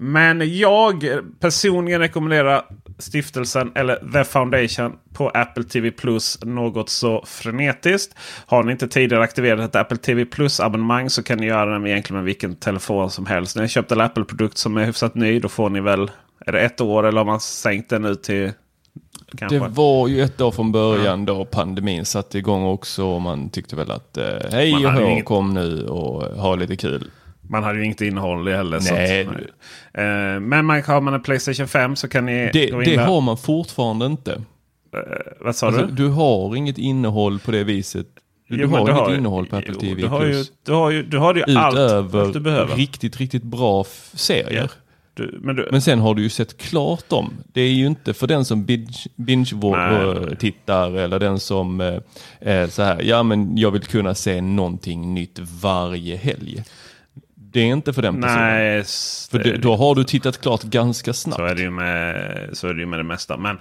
Men 0.00 0.58
jag 0.58 1.08
personligen 1.40 2.00
rekommenderar 2.00 2.64
stiftelsen 2.98 3.72
eller 3.74 4.12
The 4.12 4.24
Foundation 4.24 4.92
på 5.12 5.28
Apple 5.28 5.64
TV 5.64 5.90
Plus 5.90 6.44
något 6.44 6.88
så 6.88 7.24
frenetiskt. 7.26 8.14
Har 8.46 8.62
ni 8.62 8.72
inte 8.72 8.88
tidigare 8.88 9.22
aktiverat 9.22 9.60
ett 9.60 9.76
Apple 9.76 9.96
TV 9.96 10.24
Plus 10.24 10.60
abonnemang 10.60 11.10
så 11.10 11.22
kan 11.22 11.38
ni 11.38 11.46
göra 11.46 11.78
det 11.78 11.90
egentligen 11.90 12.16
med 12.16 12.24
vilken 12.24 12.56
telefon 12.56 13.10
som 13.10 13.26
helst. 13.26 13.56
När 13.56 13.62
ni 13.62 13.68
köpt 13.68 13.92
en 13.92 14.00
Apple-produkt 14.00 14.58
som 14.58 14.76
är 14.76 14.84
hyfsat 14.84 15.14
ny 15.14 15.40
då 15.40 15.48
får 15.48 15.70
ni 15.70 15.80
väl, 15.80 16.10
är 16.46 16.52
det 16.52 16.60
ett 16.60 16.80
år 16.80 17.06
eller 17.06 17.18
har 17.18 17.26
man 17.26 17.40
sänkt 17.40 17.90
den 17.90 18.02
nu 18.02 18.14
till 18.14 18.52
kanske? 19.36 19.58
Det 19.58 19.68
var 19.68 20.08
ju 20.08 20.22
ett 20.22 20.40
år 20.40 20.50
från 20.50 20.72
början 20.72 21.24
då 21.24 21.44
pandemin 21.44 22.04
satte 22.04 22.38
igång 22.38 22.64
också 22.64 23.04
och 23.04 23.20
man 23.22 23.50
tyckte 23.50 23.76
väl 23.76 23.90
att 23.90 24.16
eh, 24.16 24.24
hej 24.52 24.86
och 24.86 24.92
hå, 24.92 25.00
inget- 25.10 25.24
kom 25.24 25.54
nu 25.54 25.86
och 25.86 26.22
ha 26.22 26.54
lite 26.54 26.76
kul. 26.76 27.10
Man 27.50 27.64
hade 27.64 27.78
ju 27.78 27.84
inget 27.84 28.00
innehåll 28.00 28.48
i 28.48 28.52
heller. 28.52 28.80
Nej, 28.90 29.26
att, 29.26 29.32
eh, 29.34 30.40
men 30.40 30.64
man, 30.66 30.82
har 30.82 31.00
man 31.00 31.14
en 31.14 31.22
Playstation 31.22 31.68
5 31.68 31.96
så 31.96 32.08
kan 32.08 32.26
ni 32.26 32.50
Det, 32.52 32.70
gå 32.70 32.82
in 32.82 32.90
det 32.90 32.96
där. 32.96 33.06
har 33.06 33.20
man 33.20 33.36
fortfarande 33.36 34.06
inte. 34.06 34.40
Vad 35.40 35.56
sa 35.56 35.66
Alltså, 35.66 35.86
du? 35.86 35.92
du 35.92 36.08
har 36.08 36.56
inget 36.56 36.78
innehåll 36.78 37.38
på 37.38 37.50
det 37.50 37.64
viset. 37.64 38.06
Du, 38.48 38.56
Jo, 38.60 38.66
du 38.66 38.72
har 38.72 38.78
du 38.86 38.92
inget 38.92 39.02
har 39.02 39.14
innehåll 39.14 39.46
på 39.46 39.56
Apple 39.56 39.72
jo, 39.74 39.80
TV 39.80 40.02
Du 40.02 40.08
har 40.08 40.24
ju, 40.24 40.44
du 40.66 40.72
har 40.72 40.90
ju, 40.90 41.02
du 41.02 41.18
har 41.18 41.34
ju 41.34 41.42
allt, 41.56 41.74
Utöver 41.74 42.20
allt 42.22 42.32
du 42.32 42.40
behöver. 42.40 42.76
riktigt, 42.76 43.16
riktigt 43.16 43.42
bra 43.42 43.84
serier. 44.14 44.70
Du, 45.18 45.38
men 45.42 45.56
du, 45.56 45.68
Men 45.70 45.82
sen 45.82 45.98
har 45.98 46.14
du 46.14 46.22
ju 46.22 46.28
sett 46.28 46.58
klart 46.58 47.08
dem. 47.08 47.32
Det 47.52 47.60
är 47.60 47.72
ju 47.72 47.86
inte 47.86 48.14
för 48.14 48.26
den 48.26 48.44
som 48.44 48.64
binge, 48.64 49.06
binge 49.16 49.50
eller 49.64 51.18
den 51.18 51.40
som 51.40 51.80
eh, 52.40 52.68
så 52.68 52.82
här, 52.82 53.02
ja 53.02 53.22
men 53.22 53.56
jag 53.56 53.70
vill 53.70 53.82
kunna 53.82 54.14
se 54.14 54.40
någonting 54.40 55.14
nytt 55.14 55.38
varje 55.62 56.16
helg. 56.16 56.64
Det 57.34 57.60
är 57.60 57.66
inte 57.66 57.92
för 57.92 58.02
den 58.02 58.20
personen. 58.22 58.44
nej, 58.44 58.84
För 59.30 59.38
det, 59.38 59.56
då 59.56 59.76
har 59.76 59.94
du 59.94 60.04
tittat 60.04 60.40
klart 60.40 60.62
ganska 60.62 61.12
snabbt. 61.12 61.36
så 61.36 61.44
är 61.44 61.54
det 61.54 61.62
ju 61.62 61.70
med, 61.70 62.48
så 62.52 62.68
är 62.68 62.74
det, 62.74 62.80
ju 62.80 62.86
med 62.86 62.98
det 62.98 63.04
mesta. 63.04 63.36
Men 63.36 63.58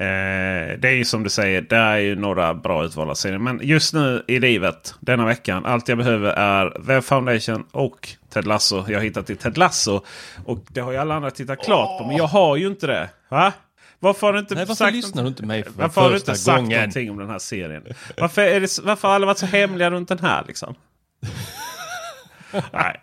eh, 0.00 0.78
det 0.78 0.88
är 0.88 0.94
ju 0.94 1.04
som 1.04 1.22
du 1.22 1.30
säger, 1.30 1.62
det 1.62 1.76
är 1.76 1.96
ju 1.98 2.16
några 2.16 2.54
bra 2.54 2.84
utvalda 2.84 3.14
serier. 3.14 3.38
Men 3.38 3.60
just 3.62 3.94
nu 3.94 4.24
i 4.28 4.38
livet, 4.38 4.94
denna 5.00 5.26
veckan, 5.26 5.66
allt 5.66 5.88
jag 5.88 5.98
behöver 5.98 6.32
är 6.32 6.86
The 6.86 7.02
Foundation 7.02 7.64
och 7.72 8.08
Ted 8.32 8.46
Lasso. 8.46 8.84
Jag 8.88 8.98
har 8.98 9.04
hittat 9.04 9.26
till 9.26 9.36
Ted 9.36 9.58
Lasso. 9.58 10.04
Och 10.44 10.58
det 10.68 10.80
har 10.80 10.92
ju 10.92 10.98
alla 10.98 11.14
andra 11.14 11.30
tittat 11.30 11.64
klart 11.64 11.98
på. 11.98 12.06
Men 12.06 12.16
jag 12.16 12.26
har 12.26 12.56
ju 12.56 12.66
inte 12.66 12.86
det. 12.86 13.10
Va? 13.28 13.52
Varför 13.98 14.26
har 14.26 14.34
du 14.34 14.38
inte 14.38 14.54
Nej, 14.54 14.64
varför 14.64 14.84
sagt 14.84 14.94
lyssnar 14.94 15.22
du 15.22 15.28
inte 15.28 15.42
mig 15.42 15.64
för 15.64 15.70
Varför 15.70 16.00
har 16.00 16.10
du 16.10 16.16
inte 16.16 16.34
sagt 16.34 16.56
gången? 16.56 16.78
någonting 16.78 17.10
om 17.10 17.18
den 17.18 17.30
här 17.30 17.38
serien? 17.38 17.82
Varför, 18.16 18.42
är 18.42 18.60
det, 18.60 18.78
varför 18.82 19.08
har 19.08 19.14
alla 19.14 19.26
varit 19.26 19.38
så 19.38 19.46
hemliga 19.46 19.90
runt 19.90 20.08
den 20.08 20.18
här 20.18 20.44
liksom? 20.46 20.74
Nej. 22.72 23.00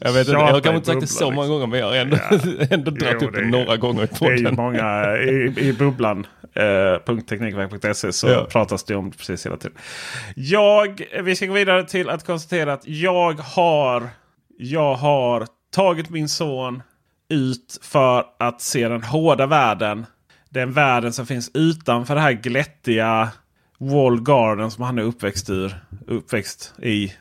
Jag 0.00 0.12
vet 0.12 0.28
inte, 0.28 0.32
jag 0.32 0.40
har 0.40 0.60
kanske 0.60 0.74
inte 0.76 0.86
sagt 0.86 1.00
det 1.00 1.06
så 1.06 1.30
många 1.30 1.42
liksom. 1.42 1.52
gånger 1.52 1.66
men 1.66 1.78
jag 1.80 1.86
har 1.86 1.94
ändå, 1.94 2.16
ändå 2.74 2.90
dragit 2.90 3.22
upp 3.22 3.34
det 3.34 3.44
några 3.46 3.76
gånger 3.76 4.02
i 4.02 4.06
Det 4.06 4.24
är 4.26 4.36
podden. 4.36 4.54
många 4.56 5.16
i, 5.18 5.54
i 5.68 5.72
bubblan. 5.72 6.26
Eh, 6.54 8.10
så 8.10 8.28
Ja. 8.28 8.46
pratas 8.50 8.84
det 8.84 8.94
om 8.94 9.10
det 9.10 9.16
precis 9.18 9.46
hela 9.46 9.56
tiden. 9.56 9.78
Jag, 10.36 11.02
vi 11.22 11.36
ska 11.36 11.46
gå 11.46 11.52
vidare 11.52 11.84
till 11.84 12.10
att 12.10 12.26
konstatera 12.26 12.72
att 12.72 12.86
jag 12.88 13.32
har, 13.40 14.08
jag 14.58 14.94
har 14.94 15.46
tagit 15.74 16.10
min 16.10 16.28
son 16.28 16.82
ut 17.28 17.78
för 17.82 18.24
att 18.38 18.60
se 18.60 18.88
den 18.88 19.02
hårda 19.02 19.46
världen. 19.46 20.06
Den 20.48 20.72
världen 20.72 21.12
som 21.12 21.26
finns 21.26 21.50
utanför 21.54 22.14
det 22.14 22.20
här 22.20 22.32
glättiga 22.32 23.28
Wall 23.78 24.20
Garden 24.22 24.70
som 24.70 24.84
han 24.84 24.98
är 24.98 25.02
uppväxt, 25.02 25.50
ur, 25.50 25.74
uppväxt 26.06 26.74
i. 26.82 27.12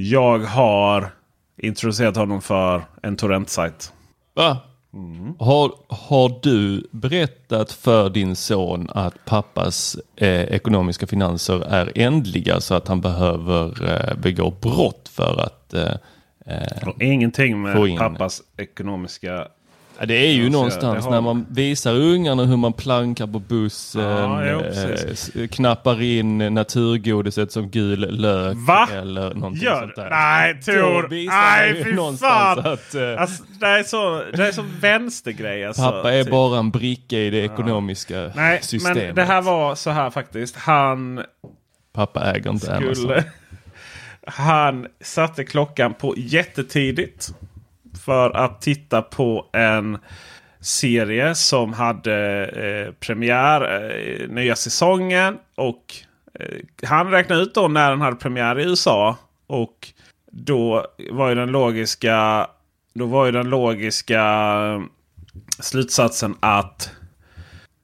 Jag 0.00 0.38
har 0.38 1.10
introducerat 1.56 2.16
honom 2.16 2.42
för 2.42 2.82
en 3.02 3.16
torrentsajt. 3.16 3.92
Va? 4.34 4.56
Mm. 4.94 5.34
Har, 5.38 5.72
har 5.88 6.40
du 6.42 6.88
berättat 6.90 7.72
för 7.72 8.10
din 8.10 8.36
son 8.36 8.88
att 8.90 9.24
pappas 9.24 9.96
eh, 10.16 10.42
ekonomiska 10.42 11.06
finanser 11.06 11.64
är 11.64 11.92
ändliga 11.94 12.60
så 12.60 12.74
att 12.74 12.88
han 12.88 13.00
behöver 13.00 13.90
eh, 13.90 14.16
begå 14.16 14.50
brott 14.50 15.08
för 15.08 15.40
att 15.40 15.74
eh, 15.74 15.94
eh, 16.46 16.88
ingenting 17.00 17.62
med 17.62 17.98
pappas 17.98 18.42
ekonomiska... 18.56 19.48
Ja, 20.00 20.06
det 20.06 20.14
är 20.14 20.30
ju 20.32 20.38
Ja, 20.42 20.46
så 20.46 20.52
någonstans 20.52 21.04
har- 21.04 21.10
när 21.10 21.20
man 21.20 21.46
visar 21.50 21.94
ungarna 21.94 22.44
hur 22.44 22.56
man 22.56 22.72
plankar 22.72 23.26
på 23.26 23.38
bussen, 23.38 24.02
Ja, 24.02 24.46
jo, 24.50 24.60
eh, 25.42 25.48
knappar 25.48 26.02
in 26.02 26.38
naturgodiset 26.38 27.52
som 27.52 27.68
gul 27.70 28.00
lök 28.20 28.56
Va? 28.68 28.88
eller 28.92 29.34
någonting 29.34 29.62
Gör 29.64 29.80
sånt 29.80 29.96
där. 29.96 30.10
Nej 30.10 30.62
Tor! 30.62 31.08
Nej 31.26 31.84
fy 31.84 32.16
fan! 32.18 32.58
att 32.58 32.94
eh, 32.94 33.20
Alltså, 33.22 33.42
det, 33.60 33.66
är 33.66 33.82
så, 33.82 34.22
det 34.36 34.48
är 34.48 34.52
så 34.52 34.64
vänstergrej. 34.80 35.64
Alltså, 35.66 35.82
pappa 35.82 36.12
är 36.14 36.22
typ. 36.24 36.30
bara 36.30 36.58
en 36.58 36.70
bricka 36.70 37.16
i 37.18 37.30
det 37.30 37.38
ekonomiska 37.44 38.30
Nej, 38.36 38.58
systemet. 38.62 38.96
men 39.06 39.14
det 39.14 39.24
här 39.24 39.42
var 39.42 39.74
så 39.74 39.90
här 39.90 40.10
faktiskt. 40.10 40.56
Han 40.56 41.22
Pappa 41.92 42.34
äger 42.34 42.50
inte 42.50 42.76
Amazon. 42.76 42.94
skulle... 42.96 43.24
Han 44.26 44.86
satte 45.00 45.44
klockan 45.44 45.94
på 45.94 46.14
jättetidigt. 46.16 47.28
För 48.04 48.30
att 48.30 48.60
titta 48.60 49.02
på 49.02 49.46
en 49.52 49.98
serie 50.60 51.34
som 51.34 51.72
hade 51.72 52.46
eh, 52.46 52.92
premiär 52.92 53.90
eh, 53.90 54.28
nya 54.28 54.56
säsongen. 54.56 55.38
Och 55.54 55.94
eh, 56.34 56.88
han 56.88 57.10
räknade 57.10 57.42
ut 57.42 57.54
då 57.54 57.68
när 57.68 57.90
den 57.90 58.00
hade 58.00 58.16
premiär 58.16 58.58
i 58.60 58.64
USA. 58.64 59.16
Och 59.46 59.88
då 60.32 60.86
var 61.10 61.28
ju 61.28 61.34
den 61.34 61.48
logiska, 61.48 62.46
då 62.94 63.06
var 63.06 63.26
ju 63.26 63.32
den 63.32 63.50
logiska 63.50 64.22
eh, 64.22 64.82
slutsatsen 65.60 66.34
att 66.40 66.90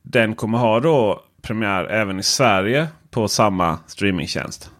den 0.03 0.35
kommer 0.35 0.59
ha 0.59 0.81
då 0.81 1.25
premiär 1.43 1.85
även 1.85 2.19
i 2.19 2.23
Sverige 2.23 2.89
på 3.11 3.29
samma 3.29 3.79
streamingtjänst. 3.87 4.71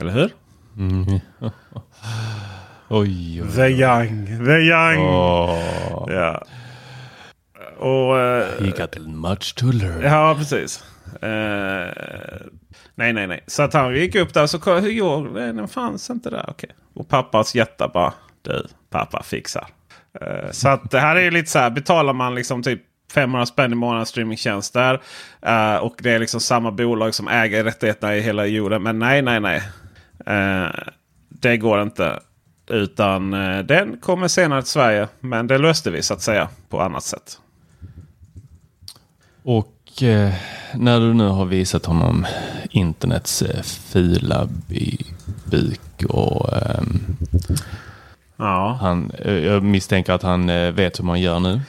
Eller 0.00 0.12
hur? 0.12 0.30
Mm. 0.76 1.20
Oj, 2.94 3.42
oj. 3.42 3.48
The 3.56 3.68
Young. 3.68 4.26
The 4.46 4.58
Young. 4.58 4.98
Åh, 4.98 5.58
Ja. 6.08 6.42
Och... 7.78 8.18
eh, 8.20 8.46
he 8.60 8.70
got 8.70 8.96
much 9.06 9.54
to 9.54 9.66
learn. 9.66 10.02
ja, 10.02 10.34
precis. 10.38 10.84
Eh, 11.22 11.88
nej, 12.94 13.12
nej, 13.12 13.26
nej. 13.26 13.44
Så 13.46 13.62
att 13.62 13.72
han 13.72 13.94
gick 13.94 14.14
upp 14.14 14.34
där 14.34 14.46
så 14.46 14.58
kollade 14.58 14.82
hur 14.82 14.90
gjorde 14.90 15.52
den? 15.52 15.68
Fanns 15.68 16.10
inte 16.10 16.30
där. 16.30 16.44
Okej. 16.48 16.70
Och 16.94 17.08
pappas 17.08 17.54
jätta 17.54 17.88
bara. 17.88 18.12
Du, 18.42 18.66
pappa 18.90 19.22
fixar. 19.22 19.66
Eh, 20.20 20.50
så 20.50 20.68
att 20.68 20.90
det 20.90 21.00
här 21.00 21.16
är 21.16 21.20
ju 21.20 21.30
lite 21.30 21.50
så 21.50 21.58
här. 21.58 21.70
Betalar 21.70 22.12
man 22.12 22.34
liksom 22.34 22.62
typ 22.62 22.82
500 23.14 23.46
spänn 23.46 23.72
i 23.72 23.74
månaden 23.74 24.06
streamingtjänster. 24.06 24.94
Uh, 25.46 25.76
och 25.76 25.94
det 25.98 26.10
är 26.10 26.18
liksom 26.18 26.40
samma 26.40 26.70
bolag 26.70 27.14
som 27.14 27.28
äger 27.28 27.64
rättigheterna 27.64 28.16
i 28.16 28.20
hela 28.20 28.46
jorden. 28.46 28.82
Men 28.82 28.98
nej, 28.98 29.22
nej, 29.22 29.40
nej. 29.40 29.62
Uh, 30.30 30.70
det 31.28 31.56
går 31.56 31.82
inte. 31.82 32.20
Utan 32.66 33.34
uh, 33.34 33.64
den 33.64 33.96
kommer 33.96 34.28
senare 34.28 34.62
till 34.62 34.70
Sverige. 34.70 35.08
Men 35.20 35.46
det 35.46 35.58
löste 35.58 35.90
vi 35.90 36.02
så 36.02 36.14
att 36.14 36.22
säga 36.22 36.48
på 36.68 36.80
annat 36.80 37.04
sätt. 37.04 37.38
Och 39.42 40.02
eh, 40.02 40.32
när 40.74 41.00
du 41.00 41.14
nu 41.14 41.28
har 41.28 41.44
visat 41.44 41.86
honom 41.86 42.26
internets 42.70 43.42
eh, 43.42 43.62
fula 43.62 44.48
buk 45.44 46.04
och 46.08 46.52
eh, 46.52 46.82
ja. 48.36 48.78
han, 48.80 49.10
eh, 49.18 49.32
jag 49.32 49.62
misstänker 49.62 50.12
att 50.12 50.22
han 50.22 50.48
eh, 50.48 50.72
vet 50.72 50.98
hur 50.98 51.04
man 51.04 51.20
gör 51.20 51.40
nu. 51.40 51.60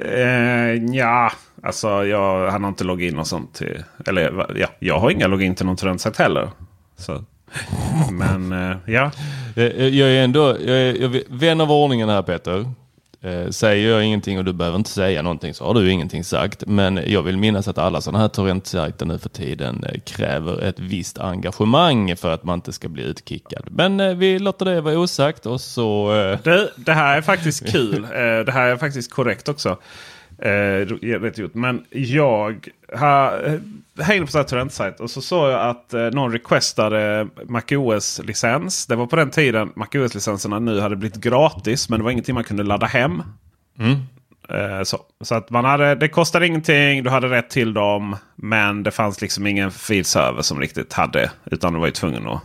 Eh, 0.00 0.94
ja, 0.94 1.32
alltså 1.62 2.04
jag, 2.04 2.50
han 2.50 2.62
har 2.62 2.68
inte 2.68 2.84
login 2.84 3.18
och 3.18 3.26
sånt. 3.26 3.54
Till, 3.54 3.84
eller 4.06 4.46
ja, 4.56 4.66
jag 4.78 4.98
har 4.98 5.10
inga 5.10 5.26
login 5.26 5.54
till 5.54 5.66
någon 5.66 5.76
studentsajt 5.76 6.16
heller. 6.16 6.50
Så. 6.96 7.24
Men 8.10 8.52
eh, 8.52 8.76
ja. 8.86 9.10
Jag, 9.54 9.90
jag 9.90 10.08
är 10.08 10.24
ändå 10.24 10.56
jag 10.66 10.76
är, 10.76 11.02
jag, 11.02 11.22
vän 11.28 11.60
av 11.60 11.72
ordningen 11.72 12.08
här 12.08 12.22
Peter. 12.22 12.66
Eh, 13.24 13.50
säger 13.50 13.90
jag 13.90 14.04
ingenting 14.04 14.38
och 14.38 14.44
du 14.44 14.52
behöver 14.52 14.78
inte 14.78 14.90
säga 14.90 15.22
någonting 15.22 15.54
så 15.54 15.64
har 15.64 15.74
du 15.74 15.90
ingenting 15.90 16.24
sagt. 16.24 16.66
Men 16.66 17.00
jag 17.06 17.22
vill 17.22 17.36
minnas 17.36 17.68
att 17.68 17.78
alla 17.78 18.00
sådana 18.00 18.18
här 18.18 18.28
torrentsajter 18.28 19.06
nu 19.06 19.18
för 19.18 19.28
tiden 19.28 19.84
eh, 19.84 20.00
kräver 20.00 20.62
ett 20.62 20.78
visst 20.78 21.18
engagemang 21.18 22.16
för 22.16 22.34
att 22.34 22.44
man 22.44 22.54
inte 22.54 22.72
ska 22.72 22.88
bli 22.88 23.02
utkickad. 23.02 23.64
Men 23.70 24.00
eh, 24.00 24.14
vi 24.14 24.38
låter 24.38 24.64
det 24.64 24.80
vara 24.80 24.98
osagt 24.98 25.46
och 25.46 25.60
så... 25.60 26.14
Eh... 26.14 26.38
Det, 26.42 26.72
det, 26.76 26.92
här 26.92 27.16
är 27.16 27.22
faktiskt 27.22 27.72
kul. 27.72 28.04
Eh, 28.04 28.44
det 28.46 28.52
här 28.52 28.68
är 28.68 28.76
faktiskt 28.76 29.12
korrekt 29.12 29.48
också. 29.48 29.78
Eh, 30.44 30.86
rätt 31.20 31.38
gjort. 31.38 31.54
Men 31.54 31.84
jag 31.90 32.68
har, 32.94 33.60
hängde 34.02 34.32
på 34.32 34.38
en 34.38 34.46
torrentsajt 34.46 35.00
och 35.00 35.10
så 35.10 35.22
såg 35.22 35.50
jag 35.50 35.70
att 35.70 35.94
eh, 35.94 36.00
någon 36.00 36.32
requestade 36.32 37.28
MacOS-licens. 37.48 38.86
Det 38.88 38.96
var 38.96 39.06
på 39.06 39.16
den 39.16 39.30
tiden 39.30 39.72
MacOS-licenserna 39.76 40.58
nu 40.58 40.80
hade 40.80 40.96
blivit 40.96 41.16
gratis. 41.16 41.88
Men 41.88 42.00
det 42.00 42.04
var 42.04 42.10
ingenting 42.10 42.34
man 42.34 42.44
kunde 42.44 42.62
ladda 42.62 42.86
hem. 42.86 43.22
Mm. 43.78 43.96
Eh, 44.48 44.82
så, 44.82 44.98
så, 45.20 45.34
att 45.34 45.50
man 45.50 45.64
hade, 45.64 45.94
det 45.94 46.08
kostade 46.08 46.46
ingenting. 46.46 47.02
Du 47.02 47.10
hade 47.10 47.28
rätt 47.28 47.50
till 47.50 47.74
dem. 47.74 48.16
Men 48.36 48.82
det 48.82 48.90
fanns 48.90 49.20
liksom 49.20 49.46
ingen 49.46 49.70
filserver 49.70 50.42
som 50.42 50.60
riktigt 50.60 50.92
hade. 50.92 51.30
Utan 51.44 51.72
du 51.72 51.78
var 51.78 51.86
ju 51.86 51.92
tvungen 51.92 52.28
att 52.28 52.42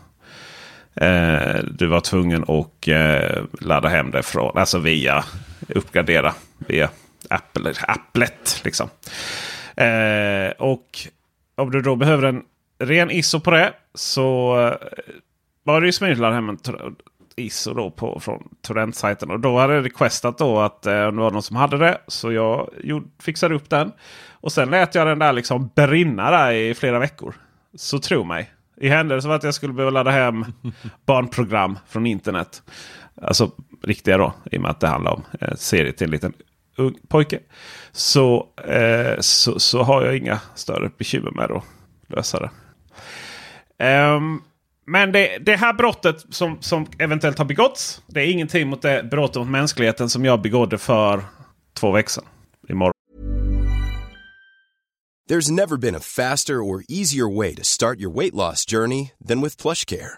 eh, 0.96 1.64
du 1.72 1.88
var 1.88 2.00
tvungen 2.00 2.44
att 2.44 2.88
eh, 2.88 3.44
ladda 3.62 3.90
hem 3.90 4.12
det 4.12 4.24
från, 4.24 4.58
alltså 4.58 4.80
via 4.80 5.24
uppgradera 5.68 6.34
via 6.58 6.90
Apple, 7.30 7.74
Applet. 7.88 8.62
Liksom. 8.64 8.90
Eh, 9.76 10.52
och 10.58 11.00
om 11.56 11.72
du 11.72 11.82
då 11.82 11.96
behöver 11.96 12.28
en 12.28 12.44
ren 12.80 13.12
ISO 13.12 13.40
på 13.40 13.52
det 13.52 13.74
så 13.94 14.58
eh, 14.60 14.88
var 15.64 15.82
det 15.82 16.08
ju 16.10 16.16
ladda 16.16 16.36
hem 16.36 16.50
en 16.50 16.58
ISO 17.36 17.74
då 17.74 17.92
på, 17.92 18.20
från 18.20 18.50
torrentsajten. 18.62 19.32
Och 19.32 19.40
då 19.40 19.60
hade 19.60 19.74
jag 19.74 19.86
requestat 19.86 20.38
då 20.38 20.60
att 20.60 20.86
eh, 20.86 20.94
det 20.94 21.12
var 21.12 21.32
någon 21.32 21.44
som 21.44 21.56
hade 21.56 21.78
det. 21.78 21.98
Så 22.08 22.32
jag 22.32 22.70
gjorde, 22.84 23.06
fixade 23.20 23.56
upp 23.56 23.70
den. 23.70 23.92
Och 24.32 24.52
sen 24.52 24.70
lät 24.70 24.96
jag 24.96 25.08
den 25.08 25.20
där 25.20 25.34
liksom 25.34 25.70
brinna 25.76 26.32
där 26.32 26.52
i 26.52 26.74
flera 26.74 27.00
veckor. 27.00 27.36
Så 27.76 28.00
tro 28.00 28.24
mig. 28.24 28.52
I 28.78 28.90
händelse 28.90 29.28
av 29.28 29.34
att 29.34 29.44
jag 29.44 29.54
skulle 29.54 29.74
behöva 29.74 29.92
ladda 29.92 30.12
hem 30.12 30.46
barnprogram 31.06 31.80
från 31.88 32.06
internet. 32.06 32.64
Alltså 33.22 33.52
riktiga 33.84 34.18
då. 34.18 34.34
I 34.52 34.58
och 34.58 34.62
med 34.62 34.72
att 34.72 34.80
det 34.80 34.88
handlar 34.88 35.12
om 35.12 35.24
eh, 35.42 35.56
serie 35.56 35.92
ung 36.78 36.96
pojke. 37.08 37.40
Så, 37.92 38.48
eh, 38.68 39.20
så, 39.20 39.60
så 39.60 39.84
har 39.84 40.06
jag 40.06 40.18
inga 40.18 40.40
större 40.56 40.92
bekymmer 40.98 41.32
med 41.32 41.52
att 41.52 41.64
lösa 42.08 42.40
det. 42.40 42.50
Um, 44.16 44.44
men 44.86 45.12
det, 45.12 45.38
det 45.38 45.56
här 45.56 45.74
brottet 45.74 46.26
som, 46.30 46.62
som 46.62 46.88
eventuellt 47.00 47.38
har 47.38 47.46
begåtts. 47.46 48.02
Det 48.08 48.22
är 48.22 48.32
ingenting 48.32 48.68
mot 48.68 48.82
det 48.82 49.04
brottet 49.12 49.36
mot 49.36 49.48
mänskligheten 49.48 50.10
som 50.10 50.26
jag 50.26 50.42
begådde 50.42 50.78
för 50.78 51.22
två 51.74 51.92
veckor 51.92 52.10
sedan. 52.10 52.26
Imorgon. 52.70 52.94
There's 55.30 55.52
never 55.52 55.78
been 55.78 55.96
a 55.96 56.00
faster 56.00 56.62
or 56.62 56.84
easier 56.88 57.28
way 57.38 57.56
to 57.56 57.64
start 57.64 58.00
your 58.00 58.16
weight 58.16 58.34
loss 58.34 58.66
journey 58.72 59.12
than 59.28 59.42
with 59.42 59.62
plush 59.62 59.86
care. 59.86 60.18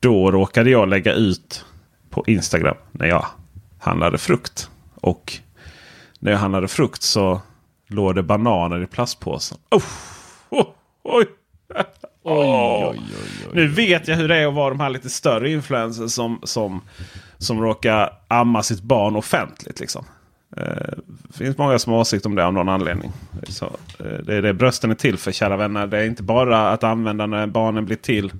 Då 0.00 0.30
råkade 0.30 0.70
jag 0.70 0.88
lägga 0.88 1.12
ut 1.12 1.64
på 2.10 2.24
Instagram 2.26 2.76
när 2.92 3.06
jag 3.06 3.26
handlade 3.78 4.18
frukt. 4.18 4.70
Och 4.94 5.32
när 6.18 6.32
jag 6.32 6.38
handlade 6.38 6.68
frukt 6.68 7.02
så 7.02 7.40
låg 7.86 8.14
det 8.14 8.22
bananer 8.22 8.82
i 8.82 8.86
plastpåsen. 8.86 9.58
Oh, 9.70 9.82
oh, 10.50 10.66
oj. 11.02 11.26
Oj, 12.22 12.36
oj, 12.36 12.90
oj, 12.90 13.00
oj. 13.46 13.50
Nu 13.54 13.68
vet 13.68 14.08
jag 14.08 14.16
hur 14.16 14.28
det 14.28 14.36
är 14.36 14.46
att 14.46 14.54
vara 14.54 14.70
de 14.70 14.80
här 14.80 14.90
lite 14.90 15.10
större 15.10 15.50
influencers 15.50 16.12
som, 16.12 16.40
som, 16.42 16.80
som 17.38 17.60
råkar 17.62 18.12
amma 18.28 18.62
sitt 18.62 18.82
barn 18.82 19.16
offentligt. 19.16 19.80
Liksom. 19.80 20.04
Det 20.50 20.98
finns 21.34 21.58
många 21.58 21.78
som 21.78 21.92
har 21.92 22.00
åsikt 22.00 22.26
om 22.26 22.34
det 22.34 22.44
av 22.44 22.52
någon 22.52 22.68
anledning. 22.68 23.12
Så, 23.48 23.64
eh, 24.00 24.18
det 24.22 24.34
är 24.34 24.42
det 24.42 24.54
brösten 24.54 24.90
är 24.90 24.94
till 24.94 25.18
för 25.18 25.32
kära 25.32 25.56
vänner. 25.56 25.86
Det 25.86 25.98
är 25.98 26.04
inte 26.04 26.22
bara 26.22 26.70
att 26.70 26.84
använda 26.84 27.26
när 27.26 27.46
barnen 27.46 27.84
blir 27.84 27.96
till. 27.96 28.32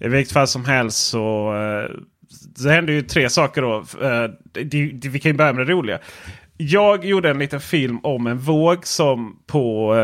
I 0.00 0.08
vilket 0.08 0.32
fall 0.32 0.46
som 0.46 0.64
helst 0.64 0.98
så 1.08 1.54
eh, 1.54 1.96
det 2.62 2.70
händer 2.70 2.92
ju 2.92 3.02
tre 3.02 3.30
saker 3.30 3.62
då. 3.62 3.76
Eh, 4.06 4.30
vi 5.10 5.20
kan 5.20 5.32
ju 5.32 5.38
börja 5.38 5.52
med 5.52 5.66
det 5.66 5.72
roliga. 5.72 5.98
Jag 6.56 7.04
gjorde 7.04 7.30
en 7.30 7.38
liten 7.38 7.60
film 7.60 7.98
om 8.02 8.26
en 8.26 8.38
våg 8.38 8.86
som 8.86 9.38
på, 9.46 9.94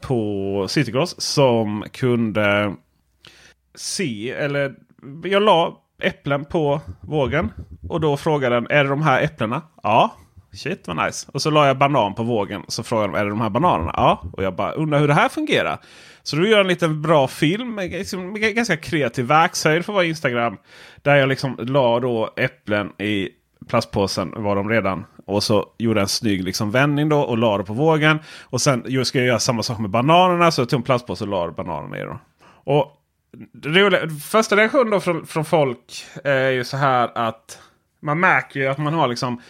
på 0.00 0.66
Citygross 0.68 1.20
som 1.20 1.84
kunde 1.92 2.74
se, 3.74 4.30
eller 4.30 4.74
jag 5.24 5.42
la 5.42 5.80
äpplen 6.02 6.44
på 6.44 6.80
vågen. 7.00 7.50
Och 7.88 8.00
då 8.00 8.16
frågade 8.16 8.54
den, 8.54 8.66
är 8.70 8.84
det 8.84 8.90
de 8.90 9.02
här 9.02 9.22
äpplena? 9.22 9.62
Ja. 9.82 10.16
Shit 10.56 10.88
vad 10.88 11.06
nice. 11.06 11.28
Och 11.32 11.42
så 11.42 11.50
la 11.50 11.66
jag 11.66 11.78
banan 11.78 12.14
på 12.14 12.22
vågen. 12.22 12.62
Så 12.68 12.82
frågade 12.82 13.12
de, 13.12 13.18
är 13.18 13.24
det 13.24 13.30
de 13.30 13.40
här 13.40 13.50
bananerna? 13.50 13.92
Ja. 13.96 14.22
Och 14.32 14.42
jag 14.42 14.54
bara 14.54 14.72
undrar 14.72 14.98
hur 14.98 15.08
det 15.08 15.14
här 15.14 15.28
fungerar. 15.28 15.78
Så 16.22 16.36
då 16.36 16.42
gör 16.42 16.50
jag 16.50 16.60
en 16.60 16.68
liten 16.68 17.02
bra 17.02 17.28
film 17.28 17.74
med, 17.74 17.90
liksom, 17.90 18.32
med 18.32 18.54
ganska 18.54 18.76
kreativ 18.76 19.24
verkshöjd 19.24 19.84
för 19.84 19.92
att 19.92 19.94
vara 19.94 20.04
Instagram. 20.04 20.56
Där 21.02 21.16
jag 21.16 21.28
liksom 21.28 21.56
la 21.58 22.00
då 22.00 22.30
äpplen 22.36 22.92
i 22.98 23.28
plastpåsen 23.68 24.32
var 24.36 24.56
de 24.56 24.70
redan. 24.70 25.04
Och 25.24 25.42
så 25.42 25.66
gjorde 25.78 26.00
jag 26.00 26.02
en 26.02 26.08
snygg 26.08 26.44
liksom 26.44 26.70
vändning 26.70 27.08
då 27.08 27.20
och 27.20 27.38
la 27.38 27.58
det 27.58 27.64
på 27.64 27.72
vågen. 27.72 28.18
Och 28.42 28.60
sen 28.60 29.04
ska 29.04 29.18
jag 29.18 29.26
göra 29.26 29.38
samma 29.38 29.62
sak 29.62 29.78
med 29.78 29.90
bananerna. 29.90 30.50
Så 30.50 30.60
jag 30.60 30.68
tog 30.68 30.78
en 30.78 30.82
plastpåse 30.82 31.24
och 31.24 31.30
la 31.30 31.50
bananerna 31.50 31.98
i 31.98 32.02
dem. 32.02 32.18
Och 32.46 32.92
första 34.30 34.56
reaktionen 34.56 34.90
då 34.90 35.00
från, 35.00 35.26
från 35.26 35.44
folk 35.44 36.04
är 36.24 36.50
ju 36.50 36.64
så 36.64 36.76
här 36.76 37.10
att 37.14 37.58
man 38.00 38.20
märker 38.20 38.60
ju 38.60 38.66
att 38.66 38.78
man 38.78 38.94
har 38.94 39.08
liksom 39.08 39.42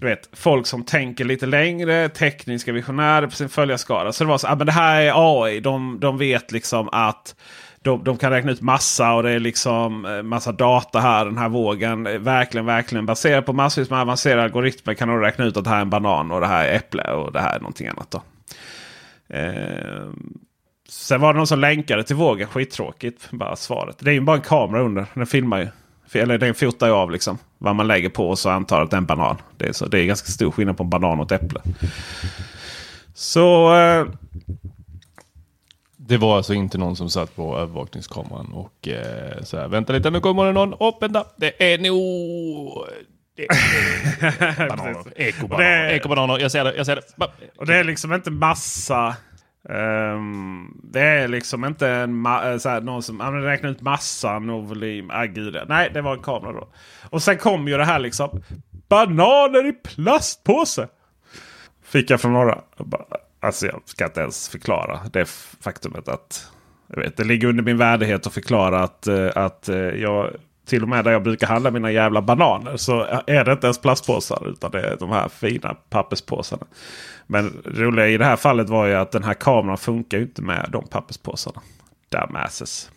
du 0.00 0.06
vet, 0.06 0.28
folk 0.32 0.66
som 0.66 0.84
tänker 0.84 1.24
lite 1.24 1.46
längre, 1.46 2.08
tekniska 2.08 2.72
visionärer 2.72 3.26
på 3.26 3.32
sin 3.32 3.48
följarskara. 3.48 4.12
Så 4.12 4.24
det 4.24 4.28
var 4.28 4.38
så 4.38 4.48
ah, 4.48 4.54
det 4.54 4.72
här 4.72 5.00
är 5.00 5.12
AI. 5.16 5.60
De, 5.60 6.00
de 6.00 6.18
vet 6.18 6.52
liksom 6.52 6.88
att 6.92 7.34
de, 7.82 8.04
de 8.04 8.16
kan 8.16 8.30
räkna 8.30 8.52
ut 8.52 8.60
massa 8.60 9.12
och 9.12 9.22
det 9.22 9.30
är 9.30 9.38
liksom 9.38 10.04
eh, 10.04 10.22
massa 10.22 10.52
data 10.52 11.00
här. 11.00 11.24
Den 11.24 11.38
här 11.38 11.48
vågen 11.48 12.06
är 12.06 12.18
verkligen, 12.18 12.66
verkligen 12.66 13.06
baserat 13.06 13.46
på 13.46 13.52
massvis 13.52 13.90
med 13.90 14.00
avancerade 14.00 14.42
algoritmer 14.42 14.94
kan 14.94 15.08
de 15.08 15.20
räkna 15.20 15.44
ut 15.44 15.56
att 15.56 15.64
det 15.64 15.70
här 15.70 15.76
är 15.76 15.82
en 15.82 15.90
banan 15.90 16.30
och 16.30 16.40
det 16.40 16.46
här 16.46 16.64
är 16.64 16.76
äpple 16.76 17.02
och 17.02 17.32
det 17.32 17.40
här 17.40 17.56
är 17.56 17.60
någonting 17.60 17.88
annat. 17.88 18.10
Då. 18.10 18.22
Eh, 19.36 20.08
sen 20.88 21.20
var 21.20 21.32
det 21.32 21.36
någon 21.36 21.46
som 21.46 21.60
länkade 21.60 22.04
till 22.04 22.16
vågen. 22.16 22.48
Skittråkigt 22.48 23.30
bara 23.30 23.56
svaret. 23.56 23.96
Det 23.98 24.10
är 24.10 24.14
ju 24.14 24.20
bara 24.20 24.36
en 24.36 24.42
kamera 24.42 24.82
under. 24.82 25.06
Den 25.14 25.26
filmar 25.26 25.58
ju. 25.58 25.68
Eller 26.20 26.38
den 26.38 26.54
fotar 26.54 26.86
ju 26.86 26.92
av 26.92 27.10
liksom 27.10 27.38
vad 27.58 27.76
man 27.76 27.86
lägger 27.86 28.08
på 28.08 28.36
så 28.36 28.50
antar 28.50 28.82
att 28.82 28.90
det 28.90 28.96
är 28.96 28.98
en 28.98 29.06
banan. 29.06 29.36
Det 29.56 29.68
är, 29.68 29.72
så, 29.72 29.86
det 29.86 30.00
är 30.00 30.04
ganska 30.04 30.28
stor 30.28 30.50
skillnad 30.50 30.76
på 30.76 30.82
en 30.82 30.90
banan 30.90 31.20
och 31.20 31.32
ett 31.32 31.42
äpple. 31.42 31.60
Så 33.14 33.76
eh, 33.76 34.06
Det 35.96 36.16
var 36.16 36.36
alltså 36.36 36.54
inte 36.54 36.78
någon 36.78 36.96
som 36.96 37.10
satt 37.10 37.36
på 37.36 37.58
övervakningskameran 37.58 38.52
och 38.52 38.88
eh, 38.88 39.42
så 39.42 39.56
här, 39.56 39.68
vänta 39.68 39.92
lite 39.92 40.10
nu 40.10 40.20
kommer 40.20 40.44
det 40.44 40.52
någon. 40.52 40.74
Åh, 40.78 40.98
vänta, 41.00 41.24
det 41.36 41.72
är 41.72 41.78
nog... 41.78 42.84
Ekobananer. 45.16 45.90
Ekobananer. 45.90 46.38
Jag 46.38 46.52
ser 46.52 46.64
det, 46.64 46.74
jag 46.76 46.86
ser 46.86 46.96
det. 46.96 47.02
Och 47.56 47.66
det 47.66 47.76
är 47.76 47.84
liksom 47.84 48.12
inte 48.12 48.30
massa. 48.30 49.16
Um, 49.62 50.80
det 50.82 51.00
är 51.00 51.28
liksom 51.28 51.64
inte 51.64 51.88
en 51.88 52.26
eh, 52.26 52.56
så 52.58 52.68
här, 52.68 52.80
någon 52.80 53.02
som 53.02 53.22
räknar 53.42 53.70
ut 53.70 53.80
massan 53.80 54.50
och 54.50 54.68
volym. 54.68 55.10
Ah, 55.10 55.24
gud. 55.24 55.58
Nej, 55.68 55.90
det 55.94 56.02
var 56.02 56.16
en 56.16 56.22
kamera 56.22 56.52
då. 56.52 56.68
Och 57.10 57.22
sen 57.22 57.38
kom 57.38 57.68
ju 57.68 57.76
det 57.76 57.84
här 57.84 57.98
liksom. 57.98 58.42
Bananer 58.88 59.68
i 59.68 59.72
plastpåse. 59.72 60.88
Fick 61.84 62.10
jag 62.10 62.20
från 62.20 62.32
några. 62.32 62.58
Alltså 63.40 63.66
jag 63.66 63.80
ska 63.84 64.04
inte 64.04 64.20
ens 64.20 64.48
förklara 64.48 65.00
det 65.12 65.28
faktumet 65.60 66.08
att. 66.08 66.50
Jag 66.86 67.02
vet, 67.02 67.16
det 67.16 67.24
ligger 67.24 67.48
under 67.48 67.62
min 67.62 67.78
värdighet 67.78 68.26
att 68.26 68.34
förklara 68.34 68.80
att, 68.80 69.06
eh, 69.06 69.30
att 69.34 69.68
eh, 69.68 69.76
jag 69.76 70.30
till 70.68 70.82
och 70.82 70.88
med 70.88 71.04
där 71.04 71.12
jag 71.12 71.22
brukar 71.22 71.46
handla 71.46 71.70
mina 71.70 71.90
jävla 71.90 72.22
bananer 72.22 72.76
så 72.76 73.06
är 73.26 73.44
det 73.44 73.52
inte 73.52 73.66
ens 73.66 73.78
plastpåsar 73.78 74.48
utan 74.48 74.70
det 74.70 74.80
är 74.80 74.96
de 74.96 75.10
här 75.10 75.28
fina 75.28 75.74
papperspåsarna. 75.90 76.66
Men 77.30 77.62
det 77.64 77.82
roliga 77.82 78.08
i 78.08 78.18
det 78.18 78.24
här 78.24 78.36
fallet 78.36 78.68
var 78.68 78.86
ju 78.86 78.94
att 78.94 79.12
den 79.12 79.24
här 79.24 79.34
kameran 79.34 79.78
funkar 79.78 80.18
ju 80.18 80.24
inte 80.24 80.42
med 80.42 80.68
de 80.72 80.88
papperspåsarna. 80.88 81.60
Dumbasses. 82.08 82.90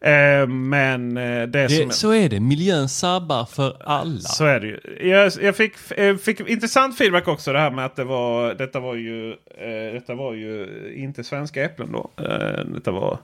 Eh, 0.00 0.46
men 0.46 1.16
eh, 1.16 1.42
det, 1.42 1.68
som... 1.68 1.88
Det, 1.88 1.94
så 1.94 2.10
är 2.10 2.28
det. 2.28 2.40
Miljön 2.40 2.88
sabbar 2.88 3.44
för 3.44 3.76
alla. 3.84 4.20
Så 4.20 4.44
är 4.44 4.60
det 4.60 4.66
ju. 4.66 5.08
Jag, 5.08 5.32
jag 5.42 5.56
fick, 5.56 5.72
eh, 5.90 6.16
fick 6.16 6.40
intressant 6.40 6.98
feedback 6.98 7.28
också. 7.28 7.52
Det 7.52 7.58
här 7.58 7.70
med 7.70 7.84
att 7.84 7.96
det 7.96 8.04
var, 8.04 8.54
detta 8.54 8.80
var 8.80 8.94
ju, 8.94 9.30
eh, 9.30 9.92
detta 9.92 10.14
var 10.14 10.34
ju 10.34 10.66
inte 10.96 11.24
svenska 11.24 11.64
äpplen 11.64 11.92
då. 11.92 12.10
Eh, 12.24 12.64
detta 12.74 12.90
var 12.90 13.18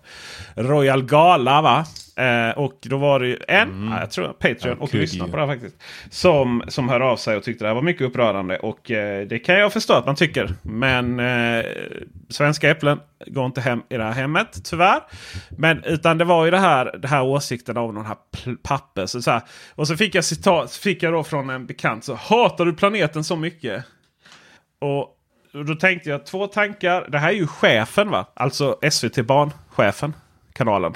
Royal 0.54 1.04
Gala 1.04 1.62
va? 1.62 1.86
Eh, 2.16 2.58
och 2.58 2.78
då 2.82 2.96
var 2.96 3.20
det 3.20 3.26
ju 3.26 3.38
en, 3.48 3.88
ja, 3.92 4.00
jag 4.00 4.10
tror 4.10 4.32
Patreon 4.32 4.78
och 4.78 4.94
lyssnade 4.94 5.30
på 5.30 5.36
det 5.36 5.46
här 5.46 5.52
faktiskt. 5.52 5.76
Som, 6.10 6.62
som 6.68 6.88
hör 6.88 7.00
av 7.00 7.16
sig 7.16 7.36
och 7.36 7.42
tyckte 7.42 7.64
det 7.64 7.68
här 7.68 7.74
var 7.74 7.82
mycket 7.82 8.02
upprörande. 8.02 8.58
Och 8.58 8.90
eh, 8.90 9.26
det 9.26 9.38
kan 9.38 9.54
jag 9.54 9.72
förstå 9.72 9.92
att 9.92 10.06
man 10.06 10.14
tycker. 10.14 10.54
Men 10.62 11.20
eh, 11.20 11.64
svenska 12.28 12.70
äpplen 12.70 13.00
går 13.26 13.46
inte 13.46 13.60
hem 13.60 13.82
i 13.88 13.96
det 13.96 14.04
här 14.04 14.12
hemmet 14.12 14.60
tyvärr. 14.64 15.00
Men 15.50 15.84
utan 15.84 16.18
det 16.18 16.24
var 16.24 16.44
ju 16.44 16.50
det 16.50 16.58
här, 16.58 16.63
det 16.98 17.08
här 17.08 17.22
åsikten 17.22 17.76
av 17.76 17.94
någon 17.94 18.06
här 18.06 18.16
papper. 18.62 19.06
Så, 19.06 19.22
så 19.22 19.30
här. 19.30 19.42
Och 19.74 19.88
så 19.88 19.96
fick 19.96 20.14
jag 20.14 20.24
citat 20.24 20.72
fick 20.72 21.02
jag 21.02 21.12
då 21.12 21.24
från 21.24 21.50
en 21.50 21.66
bekant. 21.66 22.04
Så 22.04 22.14
hatar 22.14 22.64
du 22.64 22.72
planeten 22.72 23.24
så 23.24 23.36
mycket? 23.36 23.84
Och 24.78 25.10
och 25.54 25.64
då 25.64 25.74
tänkte 25.74 26.10
jag 26.10 26.26
två 26.26 26.46
tankar. 26.46 27.06
Det 27.08 27.18
här 27.18 27.28
är 27.28 27.32
ju 27.32 27.46
chefen 27.46 28.10
va? 28.10 28.26
Alltså 28.34 28.78
SVT 28.90 29.26
Barn-chefen. 29.26 30.14
Kanalen. 30.52 30.94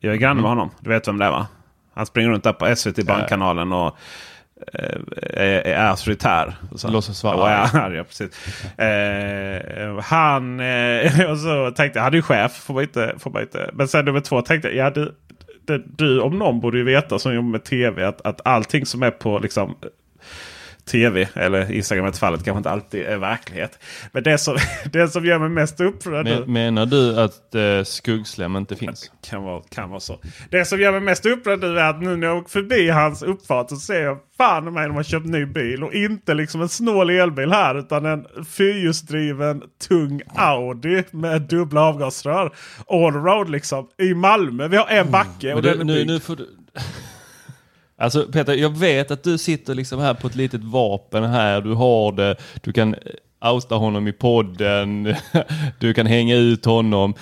Jag 0.00 0.14
är 0.14 0.18
granne 0.18 0.40
med 0.40 0.50
honom. 0.50 0.70
Du 0.80 0.90
vet 0.90 1.08
vem 1.08 1.18
det 1.18 1.24
är 1.24 1.30
va? 1.30 1.46
Han 1.94 2.06
springer 2.06 2.30
runt 2.30 2.44
där 2.44 2.52
på 2.52 2.76
SVT 2.76 3.06
Barnkanalen 3.06 3.72
och 3.72 3.96
är, 4.72 5.66
är 5.66 5.86
auktoritär. 5.90 6.54
Och 6.70 6.80
så- 6.80 6.90
Låtsas 6.90 7.24
vara 7.24 7.50
är 7.50 7.76
arg. 7.84 7.96
Ja, 7.96 8.04
precis. 8.04 8.58
Eh, 8.78 9.98
han... 10.00 10.60
Eh, 10.60 11.30
och 11.30 11.38
så 11.38 11.70
tänkte 11.70 11.98
jag, 11.98 12.04
han 12.04 12.12
är 12.12 12.16
ju 12.16 12.22
chef. 12.22 12.52
Får 12.52 12.74
man 12.74 12.82
inte, 12.82 13.14
får 13.18 13.30
man 13.30 13.42
inte. 13.42 13.70
Men 13.72 13.88
sen 13.88 14.04
nummer 14.04 14.20
två 14.20 14.42
tänkte 14.42 14.68
jag, 14.68 14.76
ja 14.86 14.90
du, 14.90 15.14
du, 15.66 15.84
du 15.96 16.20
om 16.20 16.38
någon 16.38 16.60
borde 16.60 16.78
ju 16.78 16.84
veta 16.84 17.18
som 17.18 17.34
jobbar 17.34 17.48
med 17.50 17.64
tv 17.64 18.04
att, 18.04 18.20
att 18.26 18.40
allting 18.46 18.86
som 18.86 19.02
är 19.02 19.10
på 19.10 19.38
liksom 19.38 19.76
tv 20.84 21.28
eller 21.34 21.72
Instagram 21.72 22.06
i 22.06 22.08
ett 22.08 22.18
fallet 22.18 22.44
kanske 22.44 22.58
inte 22.58 22.70
alltid 22.70 23.02
är 23.02 23.16
verklighet. 23.16 23.78
Men 24.12 24.22
det 24.22 24.38
som, 24.38 24.56
det 24.92 25.08
som 25.08 25.24
gör 25.24 25.38
mig 25.38 25.48
mest 25.48 25.80
upprörd 25.80 26.26
Men, 26.26 26.52
menar 26.52 26.86
du 26.86 27.20
att 27.20 27.54
eh, 27.54 27.84
skuggslem 27.84 28.56
inte 28.56 28.76
finns? 28.76 29.10
kan 29.22 29.42
vara, 29.42 29.62
kan 29.70 29.90
vara 29.90 30.00
så. 30.00 30.18
Det 30.50 30.64
som 30.64 30.80
gör 30.80 30.92
mig 30.92 31.00
mest 31.00 31.26
upprörd 31.26 31.60
nu 31.60 31.78
är 31.78 31.90
att 31.90 32.02
nu 32.02 32.16
när 32.16 32.26
jag 32.26 32.36
åker 32.36 32.50
förbi 32.50 32.88
hans 32.88 33.22
uppfart 33.22 33.68
så 33.68 33.76
ser 33.76 34.02
jag 34.02 34.18
fan 34.36 34.72
mig 34.72 34.86
de 34.86 34.96
har 34.96 35.02
köpt 35.02 35.26
ny 35.26 35.46
bil. 35.46 35.84
Och 35.84 35.94
inte 35.94 36.34
liksom 36.34 36.60
en 36.62 36.68
snål 36.68 37.10
elbil 37.10 37.52
här 37.52 37.78
utan 37.78 38.06
en 38.06 38.26
fyrhjulsdriven 38.44 39.62
tung 39.88 40.22
Audi 40.34 41.04
med 41.10 41.42
dubbla 41.42 41.80
avgasrör. 41.80 42.52
Allroad 42.88 43.50
liksom. 43.50 43.88
I 43.98 44.14
Malmö. 44.14 44.68
Vi 44.68 44.76
har 44.76 44.86
en 44.86 45.10
backe 45.10 45.54
och 45.54 45.62
Men 45.62 45.62
du, 45.62 45.70
den 45.70 45.80
är 45.80 45.84
nu, 45.84 45.94
byggd. 45.94 46.10
nu 46.10 46.20
får 46.20 46.36
du... 46.36 46.48
Alltså 48.00 48.26
Peter, 48.32 48.54
jag 48.54 48.78
vet 48.78 49.10
att 49.10 49.22
du 49.22 49.38
sitter 49.38 49.74
liksom 49.74 50.00
här 50.00 50.14
på 50.14 50.26
ett 50.26 50.34
litet 50.34 50.64
vapen 50.64 51.24
här. 51.24 51.60
Du 51.60 51.74
har 51.74 52.12
det, 52.12 52.36
du 52.62 52.72
kan 52.72 52.94
outa 53.44 53.74
honom 53.74 54.08
i 54.08 54.12
podden, 54.12 55.14
du 55.78 55.94
kan 55.94 56.06
hänga 56.06 56.36
ut 56.36 56.64
honom. 56.64 57.14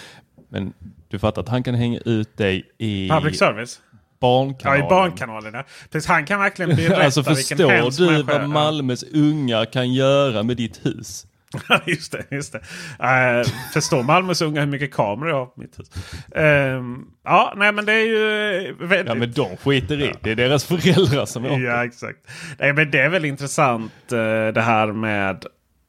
Men 0.49 0.73
du 1.09 1.19
fattar 1.19 1.43
att 1.43 1.49
han 1.49 1.63
kan 1.63 1.75
hänga 1.75 2.01
ut 2.05 2.37
dig 2.37 2.65
i 2.79 3.09
Public 3.09 3.39
service. 3.39 3.81
Ja, 3.91 3.99
barnkanalen. 4.21 4.87
i 4.87 4.89
Barnkanalerna. 4.89 5.65
Precis, 5.91 6.09
han 6.09 6.27
kan 6.27 6.41
verkligen 6.41 6.77
berätta 6.77 6.97
Alltså 7.05 7.23
vilken 7.23 7.59
förstår 7.59 8.07
du 8.07 8.13
människa 8.13 8.33
jag 8.33 8.37
är. 8.37 8.41
vad 8.41 8.49
Malmös 8.49 9.03
ungar 9.03 9.65
kan 9.65 9.93
göra 9.93 10.43
med 10.43 10.57
ditt 10.57 10.87
hus? 10.87 11.27
just 11.87 12.13
det. 12.13 12.25
Just 12.31 12.53
det. 12.53 12.59
Uh, 12.59 13.49
förstår 13.73 14.03
Malmös 14.03 14.43
unga 14.43 14.61
hur 14.61 14.67
mycket 14.67 14.95
kameror 14.95 15.31
jag 15.31 15.39
har 15.39 15.47
på 15.47 15.61
mitt 15.61 15.79
hus? 15.79 15.91
Ehm, 16.35 17.05
ja, 17.25 17.55
nej 17.57 17.73
men 17.73 17.85
det 17.85 17.93
är 17.93 18.07
ju 18.07 18.75
väldigt... 18.81 19.07
Ja 19.07 19.15
men 19.15 19.33
de 19.33 19.57
skiter 19.57 20.01
i. 20.03 20.13
Det 20.21 20.31
är 20.31 20.37
deras 20.37 20.65
föräldrar 20.65 21.27
som 21.27 21.45
åker. 21.45 21.61
Ja, 21.61 21.85
exakt. 21.85 22.19
Nej, 22.59 22.73
men 22.73 22.91
det 22.91 23.01
är 23.01 23.09
väl 23.09 23.25
intressant 23.25 24.13
eh, 24.13 24.49
det 24.55 24.63
här 24.63 24.87
med 24.87 25.45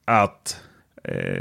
att 0.05 0.59
Eh, 0.59 0.68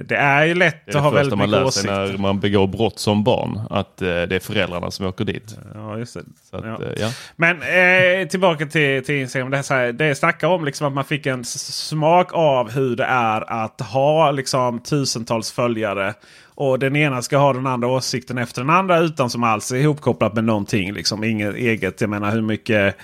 det 0.08 0.16
är 0.16 0.44
ju 0.44 0.54
lätt 0.54 0.86
Det 0.86 0.90
att 0.90 0.94
är 0.96 1.00
ha 1.00 1.10
det 1.10 1.16
första 1.16 1.36
väldigt 1.36 1.38
man 1.38 1.48
mycket 1.50 1.62
lär 1.64 1.70
sig 1.70 1.90
åsikter. 1.90 2.12
när 2.12 2.18
man 2.18 2.40
begår 2.40 2.66
brott 2.66 2.98
som 2.98 3.24
barn. 3.24 3.60
Att 3.70 4.02
eh, 4.02 4.06
det 4.06 4.32
är 4.36 4.40
föräldrarna 4.40 4.90
som 4.90 5.06
åker 5.06 5.24
dit. 5.24 5.56
Ja, 5.74 5.98
just 5.98 6.14
det. 6.14 6.20
Att, 6.58 6.64
Ja. 6.64 6.82
eh, 6.84 6.92
ja. 7.00 7.10
Men 7.36 7.56
eh, 7.62 8.28
tillbaka 8.28 8.66
till, 8.66 9.04
till 9.04 9.14
Instagram. 9.14 9.50
Det, 9.50 9.58
är 9.58 9.62
så 9.62 9.74
här, 9.74 9.92
det 9.92 10.14
snackar 10.14 10.48
om 10.48 10.64
liksom 10.64 10.86
att 10.86 10.92
man 10.92 11.04
fick 11.04 11.26
en 11.26 11.44
smak 11.44 12.28
av 12.32 12.70
hur 12.70 12.96
det 12.96 13.04
är 13.04 13.64
att 13.64 13.80
ha 13.80 14.30
liksom, 14.30 14.78
tusentals 14.80 15.52
följare. 15.52 16.14
Och 16.54 16.78
den 16.78 16.96
ena 16.96 17.22
ska 17.22 17.36
ha 17.38 17.52
den 17.52 17.66
andra 17.66 17.88
åsikten 17.88 18.38
efter 18.38 18.60
den 18.62 18.70
andra 18.70 18.98
utan 18.98 19.30
som 19.30 19.44
alls 19.44 19.72
är 19.72 19.76
ihopkopplat 19.76 20.34
med 20.34 20.44
någonting. 20.44 20.92
Liksom, 20.92 21.24
inget 21.24 21.54
eget. 21.54 22.00
Jag 22.00 22.10
menar 22.10 22.30
hur 22.30 22.42
mycket, 22.42 22.96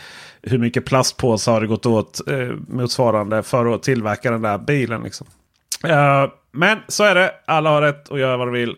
hur 0.43 0.59
mycket 0.59 0.85
plastpåsar 0.85 1.53
har 1.53 1.61
det 1.61 1.67
gått 1.67 1.87
åt 1.87 2.29
eh, 2.29 2.49
motsvarande 2.69 3.43
för 3.43 3.75
att 3.75 3.83
tillverka 3.83 4.31
den 4.31 4.43
där 4.43 4.59
bilen. 4.59 5.03
Liksom. 5.03 5.27
Eh, 5.85 6.31
men 6.53 6.79
så 6.89 7.05
är 7.05 7.15
det. 7.15 7.35
Alla 7.47 7.71
har 7.71 7.83
rätt 7.83 8.13
att 8.13 8.19
göra 8.19 8.37
vad 8.37 8.47
de 8.47 8.53
vill. 8.53 8.71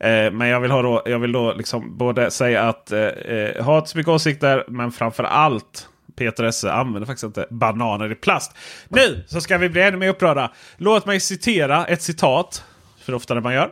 Eh, 0.00 0.30
men 0.32 0.48
jag 0.48 0.60
vill, 0.60 0.70
ha 0.70 0.82
då, 0.82 1.02
jag 1.06 1.18
vill 1.18 1.32
då 1.32 1.52
liksom 1.52 1.98
både 1.98 2.30
säga 2.30 2.68
att 2.68 2.92
eh, 2.92 3.64
ha 3.64 3.78
inte 3.78 3.90
så 3.90 3.98
mycket 3.98 4.08
åsikter. 4.08 4.64
Men 4.68 4.92
framför 4.92 5.24
allt 5.24 5.88
Peter 6.16 6.44
Esse 6.44 6.72
använder 6.72 7.06
faktiskt 7.06 7.24
inte 7.24 7.46
bananer 7.50 8.12
i 8.12 8.14
plast. 8.14 8.56
Nu 8.88 9.24
så 9.26 9.40
ska 9.40 9.58
vi 9.58 9.68
bli 9.68 9.82
ännu 9.82 9.96
mer 9.96 10.08
upprörda. 10.08 10.52
Låt 10.76 11.06
mig 11.06 11.20
citera 11.20 11.86
ett 11.86 12.02
citat. 12.02 12.64
För 13.04 13.14
oftare 13.14 13.40
man 13.40 13.54
gör. 13.54 13.70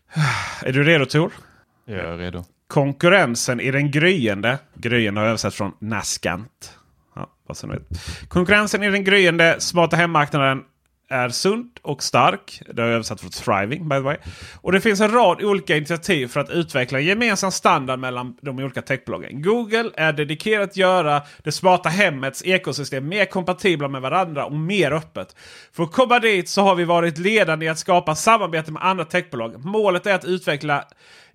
Är 0.62 0.72
du 0.72 0.84
redo 0.84 1.06
Tor? 1.06 1.32
Jag 1.84 1.98
är 1.98 2.16
redo. 2.16 2.44
Konkurrensen 2.66 3.60
i 3.60 3.70
den 3.70 3.90
gryende. 3.90 4.58
Gryende 4.74 5.20
har 5.20 5.28
översatt 5.28 5.54
från 5.54 5.72
naskant. 5.78 6.78
Ja, 7.14 7.30
vad 7.46 7.56
som 7.56 7.70
vet. 7.70 7.82
Konkurrensen 8.28 8.82
i 8.82 8.90
den 8.90 9.04
gryende 9.04 9.56
smarta 9.58 9.96
hemmarknaden 9.96 10.62
är 11.12 11.28
sund 11.28 11.70
och 11.82 12.02
stark. 12.02 12.62
Det 12.74 12.82
har 12.82 12.88
jag 12.88 12.94
översatt 12.94 13.20
från 13.20 13.30
thriving 13.30 13.88
by 13.88 13.96
the 13.96 14.00
way. 14.00 14.16
Och 14.60 14.72
det 14.72 14.80
finns 14.80 15.00
en 15.00 15.10
rad 15.10 15.42
olika 15.42 15.76
initiativ 15.76 16.26
för 16.26 16.40
att 16.40 16.50
utveckla 16.50 16.98
en 16.98 17.04
gemensam 17.04 17.50
standard 17.50 17.98
mellan 17.98 18.36
de 18.40 18.58
olika 18.58 18.82
techbolagen. 18.82 19.42
Google 19.42 19.90
är 19.94 20.12
dedikerat 20.12 20.70
att 20.70 20.76
göra 20.76 21.22
det 21.44 21.52
smarta 21.52 21.88
hemmets 21.88 22.42
ekosystem 22.44 23.08
mer 23.08 23.24
kompatibla 23.24 23.88
med 23.88 24.02
varandra 24.02 24.44
och 24.44 24.52
mer 24.52 24.92
öppet. 24.92 25.36
För 25.72 25.82
att 25.82 25.92
komma 25.92 26.18
dit 26.18 26.48
så 26.48 26.62
har 26.62 26.74
vi 26.74 26.84
varit 26.84 27.18
ledande 27.18 27.66
i 27.66 27.68
att 27.68 27.78
skapa 27.78 28.14
samarbete 28.14 28.72
med 28.72 28.84
andra 28.84 29.04
techbolag. 29.04 29.64
Målet 29.64 30.06
är 30.06 30.14
att 30.14 30.24
utveckla 30.24 30.84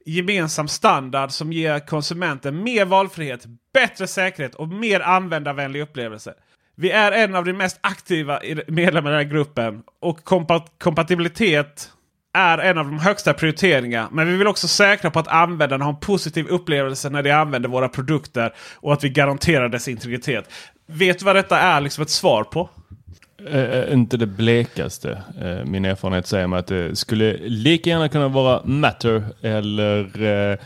gemensam 0.05 0.67
standard 0.67 1.31
som 1.31 1.53
ger 1.53 1.79
konsumenten 1.79 2.63
mer 2.63 2.85
valfrihet, 2.85 3.45
bättre 3.73 4.07
säkerhet 4.07 4.55
och 4.55 4.67
mer 4.67 4.99
användarvänlig 4.99 5.81
upplevelse. 5.81 6.33
Vi 6.79 6.91
är 6.91 7.11
en 7.11 7.35
av 7.35 7.45
de 7.45 7.53
mest 7.53 7.79
aktiva 7.81 8.39
medlemmarna 8.67 9.15
i 9.15 9.23
den 9.23 9.27
här 9.27 9.37
gruppen 9.37 9.83
och 10.01 10.23
kompat 10.23 10.71
kompatibilitet 10.77 11.91
är 12.33 12.57
en 12.57 12.77
av 12.77 12.85
de 12.85 12.99
högsta 12.99 13.33
prioriteringarna. 13.33 14.09
Men 14.11 14.31
vi 14.31 14.37
vill 14.37 14.47
också 14.47 14.67
säkra 14.67 15.11
på 15.11 15.19
att 15.19 15.27
användarna 15.27 15.85
har 15.85 15.93
en 15.93 15.99
positiv 15.99 16.47
upplevelse 16.47 17.09
när 17.09 17.23
de 17.23 17.31
använder 17.31 17.69
våra 17.69 17.89
produkter 17.89 18.53
och 18.75 18.93
att 18.93 19.03
vi 19.03 19.09
garanterar 19.09 19.69
dess 19.69 19.87
integritet. 19.87 20.49
Vet 20.85 21.19
du 21.19 21.25
vad 21.25 21.35
detta 21.35 21.59
är 21.59 21.81
liksom 21.81 22.01
ett 22.01 22.09
svar 22.09 22.43
på? 22.43 22.69
Äh, 23.51 23.93
inte 23.93 24.17
det 24.17 24.25
blekaste. 24.27 25.21
Äh, 25.41 25.65
min 25.65 25.85
erfarenhet 25.85 26.27
säger 26.27 26.47
mig 26.47 26.59
att 26.59 26.67
det 26.67 26.95
skulle 26.95 27.37
lika 27.37 27.89
gärna 27.89 28.09
kunna 28.09 28.27
vara 28.27 28.61
Matter 28.65 29.23
eller 29.41 30.21
äh, 30.51 30.57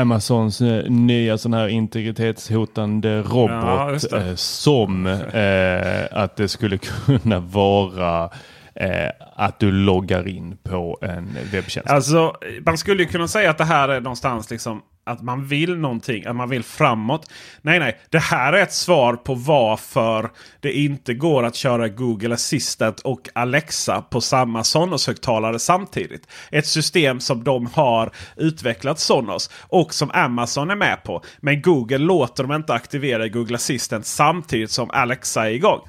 Amazons 0.00 0.60
eh, 0.60 0.90
nya 0.90 1.38
sån 1.38 1.54
här 1.54 1.68
integritetshotande 1.68 3.08
Ja, 3.08 3.22
robot. 3.22 4.10
det. 4.10 4.16
eh, 4.28 4.34
som 4.34 5.06
eh, 5.06 6.18
att 6.22 6.36
det 6.36 6.48
skulle 6.48 6.78
kunna 7.06 7.38
vara 7.40 8.30
eh, 8.74 9.08
att 9.36 9.58
du 9.60 9.72
loggar 9.72 10.28
in 10.28 10.56
på 10.62 10.98
en 11.02 11.36
webbtjänst. 11.52 11.90
Alltså, 11.90 12.34
man 12.66 12.78
skulle 12.78 13.02
ju 13.02 13.08
kunna 13.08 13.28
säga 13.28 13.50
att 13.50 13.58
det 13.58 13.64
här 13.64 13.88
är 13.88 14.00
någonstans 14.00 14.50
liksom 14.50 14.82
att 15.04 15.22
man 15.22 15.46
vill 15.46 15.76
någonting, 15.76 16.26
att 16.26 16.36
man 16.36 16.48
vill 16.48 16.62
framåt. 16.62 17.30
Nej, 17.62 17.78
nej. 17.78 18.00
Det 18.10 18.18
här 18.18 18.52
är 18.52 18.62
ett 18.62 18.72
svar 18.72 19.16
på 19.16 19.34
varför 19.34 20.30
det 20.60 20.72
inte 20.72 21.14
går 21.14 21.42
att 21.42 21.54
köra 21.54 21.88
Google 21.88 22.34
Assistant 22.34 23.00
och 23.00 23.28
Alexa 23.32 24.02
på 24.02 24.20
samma 24.20 24.64
Sonos-högtalare 24.64 25.58
samtidigt. 25.58 26.26
Ett 26.50 26.66
system 26.66 27.20
som 27.20 27.44
de 27.44 27.66
har 27.66 28.12
utvecklat 28.36 28.98
Sonos 28.98 29.50
och 29.60 29.94
som 29.94 30.10
Amazon 30.10 30.70
är 30.70 30.76
med 30.76 31.02
på. 31.04 31.22
Men 31.40 31.62
Google 31.62 31.98
låter 31.98 32.44
dem 32.44 32.52
inte 32.52 32.74
aktivera 32.74 33.28
Google 33.28 33.54
Assistant 33.54 34.06
samtidigt 34.06 34.70
som 34.70 34.90
Alexa 34.90 35.46
är 35.46 35.50
igång. 35.50 35.80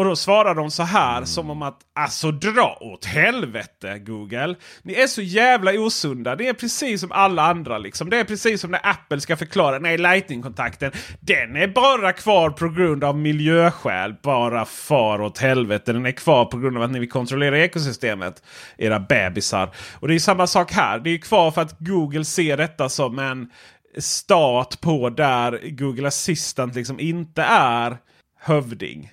Och 0.00 0.06
då 0.06 0.16
svarar 0.16 0.54
de 0.54 0.70
så 0.70 0.82
här 0.82 1.24
som 1.24 1.50
om 1.50 1.62
att 1.62 1.78
alltså 1.94 2.30
dra 2.30 2.78
åt 2.80 3.04
helvete 3.04 3.98
Google. 3.98 4.54
Ni 4.82 4.94
är 4.94 5.06
så 5.06 5.22
jävla 5.22 5.72
osunda. 5.72 6.36
Det 6.36 6.48
är 6.48 6.52
precis 6.52 7.00
som 7.00 7.12
alla 7.12 7.42
andra 7.42 7.78
liksom. 7.78 8.10
Det 8.10 8.20
är 8.20 8.24
precis 8.24 8.60
som 8.60 8.70
när 8.70 8.80
Apple 8.82 9.20
ska 9.20 9.36
förklara. 9.36 9.78
Nej, 9.78 9.98
Lightning-kontakten. 9.98 10.92
Den 11.20 11.56
är 11.56 11.68
bara 11.68 12.12
kvar 12.12 12.50
på 12.50 12.68
grund 12.68 13.04
av 13.04 13.18
miljöskäl. 13.18 14.14
Bara 14.22 14.64
far 14.64 15.20
åt 15.20 15.38
helvete. 15.38 15.92
Den 15.92 16.06
är 16.06 16.12
kvar 16.12 16.44
på 16.44 16.58
grund 16.58 16.76
av 16.76 16.82
att 16.82 16.90
ni 16.90 16.98
vill 16.98 17.10
kontrollera 17.10 17.58
ekosystemet. 17.58 18.42
Era 18.78 19.00
bebisar. 19.00 19.70
Och 19.94 20.08
det 20.08 20.14
är 20.14 20.18
samma 20.18 20.46
sak 20.46 20.72
här. 20.72 20.98
Det 20.98 21.10
är 21.10 21.18
kvar 21.18 21.50
för 21.50 21.62
att 21.62 21.76
Google 21.78 22.24
ser 22.24 22.56
detta 22.56 22.88
som 22.88 23.18
en 23.18 23.50
stat 23.98 24.80
på 24.80 25.10
där 25.10 25.60
Google 25.70 26.08
Assistant 26.08 26.74
liksom 26.74 27.00
inte 27.00 27.42
är 27.42 27.98
hövding. 28.40 29.10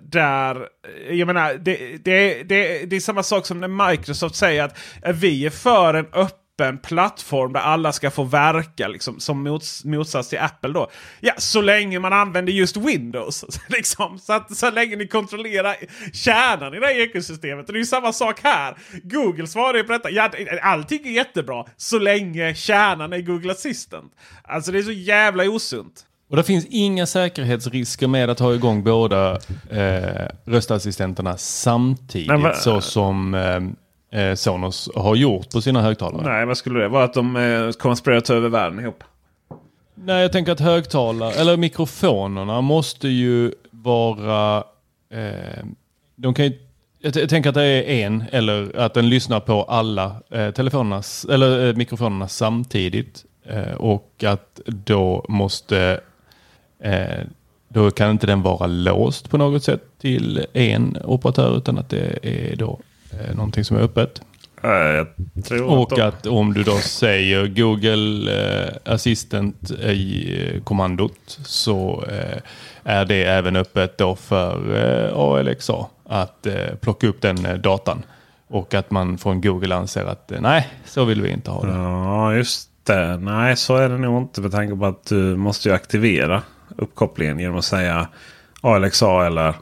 Där, 0.00 0.68
jag 1.10 1.26
menar, 1.26 1.54
det, 1.54 2.04
det, 2.04 2.42
det, 2.42 2.84
det 2.90 2.96
är 2.96 3.00
samma 3.00 3.22
sak 3.22 3.46
som 3.46 3.60
när 3.60 3.90
Microsoft 3.90 4.34
säger 4.34 4.64
att 4.64 4.78
eh, 5.02 5.12
vi 5.12 5.46
är 5.46 5.50
för 5.50 5.94
en 5.94 6.06
öppen 6.12 6.78
plattform 6.78 7.52
där 7.52 7.60
alla 7.60 7.92
ska 7.92 8.10
få 8.10 8.24
verka. 8.24 8.88
Liksom, 8.88 9.20
som 9.20 9.42
mots, 9.42 9.84
motsats 9.84 10.28
till 10.28 10.38
Apple 10.38 10.72
då. 10.72 10.90
Ja, 11.20 11.32
så 11.38 11.60
länge 11.60 11.98
man 11.98 12.12
använder 12.12 12.52
just 12.52 12.76
Windows. 12.76 13.44
liksom, 13.68 14.18
så, 14.18 14.32
att, 14.32 14.56
så 14.56 14.70
länge 14.70 14.96
ni 14.96 15.08
kontrollerar 15.08 15.76
kärnan 16.12 16.74
i 16.74 16.80
det 16.80 16.86
här 16.86 17.00
ekosystemet. 17.00 17.66
Och 17.66 17.72
det 17.72 17.76
är 17.76 17.80
ju 17.80 17.86
samma 17.86 18.12
sak 18.12 18.40
här. 18.42 18.76
Google 19.02 19.46
svarar 19.46 19.78
ju 19.78 19.84
på 19.84 19.92
detta. 19.92 20.10
Ja, 20.10 20.30
allting 20.62 21.06
är 21.06 21.12
jättebra 21.12 21.64
så 21.76 21.98
länge 21.98 22.54
kärnan 22.54 23.12
är 23.12 23.20
Google 23.20 23.52
Assistant. 23.52 24.12
Alltså 24.44 24.72
det 24.72 24.78
är 24.78 24.82
så 24.82 24.92
jävla 24.92 25.44
osunt. 25.44 26.06
Och 26.28 26.36
det 26.36 26.42
finns 26.42 26.66
inga 26.70 27.06
säkerhetsrisker 27.06 28.06
med 28.06 28.30
att 28.30 28.40
ha 28.40 28.54
igång 28.54 28.84
båda 28.84 29.38
eh, 29.70 30.28
röstassistenterna 30.44 31.36
samtidigt 31.36 32.28
Men 32.28 32.54
så 32.54 32.80
som 32.80 33.34
eh, 33.34 34.20
eh, 34.20 34.34
Sonos 34.34 34.90
har 34.94 35.14
gjort 35.14 35.52
på 35.52 35.60
sina 35.60 35.82
högtalare. 35.82 36.22
Nej, 36.22 36.46
vad 36.46 36.56
skulle 36.56 36.80
det 36.80 36.88
vara? 36.88 37.04
Att 37.04 37.14
de 37.14 37.36
eh, 37.36 37.70
konspirerar 37.70 38.18
att 38.18 38.24
ta 38.24 38.34
över 38.34 38.48
världen 38.48 38.80
ihop? 38.80 39.04
Nej, 39.94 40.22
jag 40.22 40.32
tänker 40.32 40.52
att 40.52 40.60
högtalare, 40.60 41.32
eller 41.32 41.56
mikrofonerna 41.56 42.60
måste 42.60 43.08
ju 43.08 43.52
vara... 43.70 44.64
Eh, 45.10 45.64
de 46.16 46.34
kan 46.34 46.44
ju, 46.44 46.52
jag, 47.00 47.16
jag 47.16 47.28
tänker 47.28 47.48
att 47.48 47.54
det 47.54 47.64
är 47.64 48.06
en, 48.06 48.24
eller 48.32 48.76
att 48.78 48.94
den 48.94 49.08
lyssnar 49.08 49.40
på 49.40 49.62
alla 49.62 50.16
eh, 50.30 50.50
telefonernas, 50.50 51.24
eller 51.30 51.68
eh, 51.68 51.74
mikrofonerna 51.74 52.28
samtidigt. 52.28 53.24
Eh, 53.46 53.72
och 53.72 54.24
att 54.26 54.60
då 54.66 55.26
måste... 55.28 56.00
Eh, 56.82 57.24
då 57.68 57.90
kan 57.90 58.10
inte 58.10 58.26
den 58.26 58.42
vara 58.42 58.66
låst 58.66 59.30
på 59.30 59.38
något 59.38 59.64
sätt 59.64 59.82
till 60.00 60.46
en 60.52 60.96
operatör 61.04 61.56
utan 61.56 61.78
att 61.78 61.88
det 61.90 62.18
är 62.22 62.56
då 62.56 62.80
eh, 63.12 63.34
någonting 63.36 63.64
som 63.64 63.76
är 63.76 63.80
öppet. 63.80 64.20
Eh, 64.62 65.60
Och 65.62 65.90
de- 65.96 66.02
att 66.02 66.26
om 66.26 66.54
du 66.54 66.62
då 66.62 66.76
säger 66.78 67.46
Google 67.46 68.32
Assistant 68.84 69.70
i 69.70 70.60
kommandot 70.64 71.38
så 71.44 72.04
är 72.84 73.04
det 73.04 73.24
även 73.24 73.56
öppet 73.56 73.98
då 73.98 74.16
för 74.16 74.58
ALXA 75.38 75.86
att 76.04 76.46
plocka 76.80 77.06
upp 77.08 77.20
den 77.20 77.60
datan. 77.62 78.02
Och 78.48 78.74
att 78.74 78.90
man 78.90 79.18
från 79.18 79.40
Google 79.40 79.74
anser 79.74 80.04
att 80.04 80.32
nej, 80.40 80.68
så 80.84 81.04
vill 81.04 81.22
vi 81.22 81.30
inte 81.30 81.50
ha 81.50 81.62
det. 81.66 81.72
Ja, 81.72 82.34
just 82.34 82.70
det. 82.84 83.16
Nej, 83.16 83.56
så 83.56 83.76
är 83.76 83.88
det 83.88 83.98
nog 83.98 84.22
inte 84.22 84.40
med 84.40 84.52
tanke 84.52 84.76
på 84.76 84.86
att 84.86 85.04
du 85.06 85.36
måste 85.36 85.68
ju 85.68 85.74
aktivera 85.74 86.42
uppkopplingen 86.76 87.38
genom 87.38 87.58
att 87.58 87.64
säga 87.64 88.08
Alexa 88.60 89.26
eller 89.26 89.54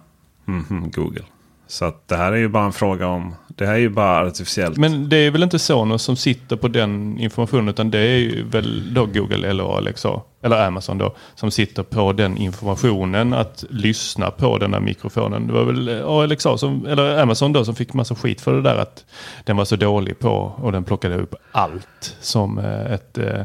mhm, 0.44 0.90
Google. 0.94 1.24
Så 1.66 1.84
att 1.84 2.08
det 2.08 2.16
här 2.16 2.32
är 2.32 2.36
ju 2.36 2.48
bara 2.48 2.64
en 2.64 2.72
fråga 2.72 3.06
om... 3.06 3.34
Det 3.48 3.66
här 3.66 3.74
är 3.74 3.78
ju 3.78 3.88
bara 3.88 4.26
artificiellt. 4.26 4.76
Men 4.76 5.08
det 5.08 5.16
är 5.16 5.30
väl 5.30 5.42
inte 5.42 5.58
Sonos 5.58 6.02
som 6.02 6.16
sitter 6.16 6.56
på 6.56 6.68
den 6.68 7.18
informationen 7.18 7.68
utan 7.68 7.90
det 7.90 7.98
är 7.98 8.18
ju 8.18 8.44
väl 8.48 8.94
då 8.94 9.06
Google 9.06 9.48
eller 9.48 9.76
Alexa, 9.76 10.20
eller 10.42 10.66
Amazon 10.66 10.98
då, 10.98 11.14
som 11.34 11.50
sitter 11.50 11.82
på 11.82 12.12
den 12.12 12.36
informationen 12.36 13.34
att 13.34 13.64
lyssna 13.70 14.30
på 14.30 14.58
den 14.58 14.70
där 14.70 14.80
mikrofonen. 14.80 15.46
Det 15.46 15.52
var 15.52 15.64
väl 15.64 15.88
eh, 15.88 16.06
Alexa 16.06 16.58
som, 16.58 16.86
eller 16.86 17.22
Amazon 17.22 17.52
då 17.52 17.64
som 17.64 17.74
fick 17.74 17.92
massa 17.92 18.14
skit 18.14 18.40
för 18.40 18.54
det 18.54 18.62
där 18.62 18.76
att 18.76 19.04
den 19.44 19.56
var 19.56 19.64
så 19.64 19.76
dålig 19.76 20.18
på 20.18 20.52
och 20.56 20.72
den 20.72 20.84
plockade 20.84 21.18
upp 21.18 21.34
allt 21.52 22.16
som 22.20 22.58
eh, 22.58 22.92
ett 22.92 23.18
eh, 23.18 23.42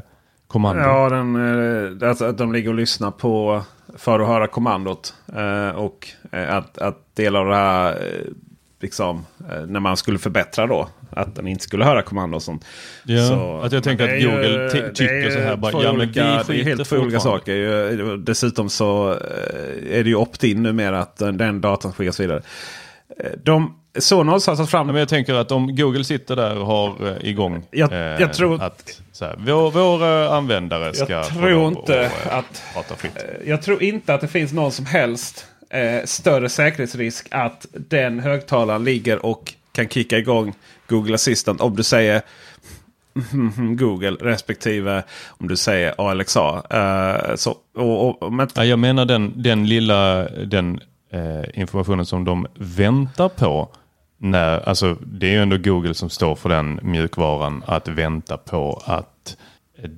kommando. 0.50 0.82
Ja, 0.82 1.10
den, 1.10 1.36
eh, 2.02 2.10
att, 2.10 2.22
att 2.22 2.38
de 2.38 2.54
ligger 2.54 2.70
och 2.70 2.76
lyssnar 2.76 3.12
på 3.12 3.62
för 3.98 4.20
att 4.20 4.28
höra 4.28 4.48
kommandot. 4.48 5.14
Eh, 5.36 5.70
och 5.76 6.08
eh, 6.32 6.56
att, 6.56 6.78
att 6.78 7.16
delar 7.16 7.40
av 7.40 7.48
det 7.48 7.56
här 7.56 7.98
liksom, 8.82 9.26
när 9.68 9.80
man 9.80 9.98
skulle 9.98 10.20
förbättra 10.20 10.68
då. 10.68 10.90
Att 11.12 11.36
den 11.36 11.48
inte 11.48 11.64
skulle 11.64 11.86
höra 11.86 12.02
kommando 12.02 12.36
och 12.36 12.44
sånt. 12.44 12.66
Ja, 13.04 13.28
Så- 13.28 13.60
att 13.64 13.72
jag 13.72 13.84
tänker 13.84 14.04
att 14.04 14.24
Google 14.24 14.48
ju- 14.48 14.92
tycker 14.94 15.30
så 15.30 15.40
här 15.40 15.56
bara, 15.56 15.84
ja, 15.84 15.94
men 15.94 16.12
det 16.12 16.20
är 16.20 16.64
helt 16.64 16.86
två 16.90 16.96
olika 16.98 17.20
saker. 17.20 18.18
Dessutom 18.18 18.70
så 18.70 19.10
är 19.90 20.04
det 20.04 20.10
ju 20.10 20.16
opt-in 20.16 20.64
numera 20.64 21.00
att 21.00 21.18
den- 21.18 21.62
datan 21.62 21.94
skickas 21.94 22.20
vidare. 22.20 22.42
De, 23.44 23.79
Sonos 24.00 24.48
har 24.48 24.56
tagit 24.56 24.70
fram... 24.70 24.88
Men 24.88 24.96
jag 24.96 25.10
tänker 25.10 25.34
att 25.34 25.52
om 25.52 25.76
Google 25.76 26.04
sitter 26.04 26.36
där 26.36 26.58
och 26.58 26.66
har 26.66 27.08
eh, 27.08 27.30
igång 27.30 27.64
Jag- 27.72 27.92
eh, 27.92 27.98
jag 28.00 28.34
tror- 28.34 28.62
att 28.64 29.02
så 29.12 29.26
här, 29.26 29.36
vår, 29.40 29.72
våra 29.72 30.30
användare 30.38 30.94
ska 30.94 31.14
Jag 31.14 31.26
tror 31.28 31.68
inte 31.68 32.06
att, 32.06 32.26
eh, 32.28 32.38
att... 32.38 32.64
prata 32.74 32.96
fritt. 32.96 33.18
Jag 33.46 33.62
tror 33.62 33.84
inte 33.84 34.14
att 34.14 34.22
det 34.22 34.28
finns 34.28 34.54
någon 34.54 34.72
som 34.72 34.86
helst 34.86 35.46
eh, 35.70 36.06
större 36.06 36.50
säkerhetsrisk 36.50 37.28
att 37.32 37.66
den 37.74 38.20
högtalaren 38.20 38.84
ligger 38.84 39.26
och 39.26 39.54
kan 39.72 39.88
kicka 39.90 40.18
igång 40.18 40.54
Google 40.88 41.16
Assistant 41.16 41.62
om 41.62 41.76
du 41.76 41.84
säger 41.84 42.22
Google 43.78 44.12
respektive 44.22 45.04
om 45.28 45.48
du 45.48 45.56
säger 45.56 46.10
Alexa. 46.10 46.64
Eh, 46.70 47.36
så, 47.36 47.56
och, 47.78 48.24
och, 48.24 48.34
men, 48.34 48.48
Ja, 48.56 48.66
jag 48.66 48.80
menar 48.80 49.06
den, 49.06 49.42
den 49.42 49.68
lilla 49.68 50.30
den, 50.30 50.80
eh, 51.10 51.44
informationen 51.54 52.06
som 52.06 52.26
de 52.26 52.48
väntar 52.56 53.30
på. 53.30 53.70
När, 54.18 54.70
alltså, 54.70 54.98
det 55.06 55.28
är 55.28 55.32
ju 55.32 55.42
ändå 55.42 55.58
Google 55.58 55.94
som 55.94 56.10
står 56.10 56.36
för 56.36 56.50
den 56.50 56.80
mjukvaran 56.84 57.64
att 57.66 57.88
vänta 57.88 58.38
på 58.38 58.82
att 58.86 59.38
eh, 59.78 59.90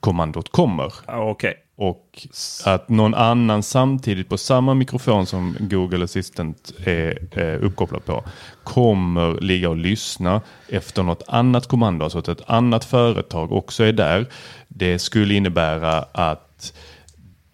kommandot 0.00 0.52
kommer. 0.52 0.92
okej. 1.06 1.54
Och 1.76 2.26
att 2.64 2.88
någon 2.88 3.14
annan 3.14 3.62
samtidigt 3.62 4.28
på 4.28 4.38
samma 4.38 4.74
mikrofon 4.74 5.26
som 5.26 5.56
Google 5.60 6.04
Assistant 6.04 6.72
är 6.84 7.38
eh, 7.38 7.64
uppkopplad 7.64 8.04
på 8.04 8.24
kommer 8.64 9.40
ligga 9.40 9.68
och 9.70 9.76
lyssna 9.76 10.40
efter 10.68 11.02
något 11.02 11.22
annat 11.28 11.66
kommando. 11.66 12.04
Alltså 12.04 12.18
att 12.18 12.28
ett 12.28 12.42
annat 12.46 12.84
företag 12.84 13.52
också 13.52 13.84
är 13.84 13.92
där. 13.92 14.26
Det 14.68 14.98
skulle 14.98 15.34
innebära 15.34 16.04
att, 16.12 16.72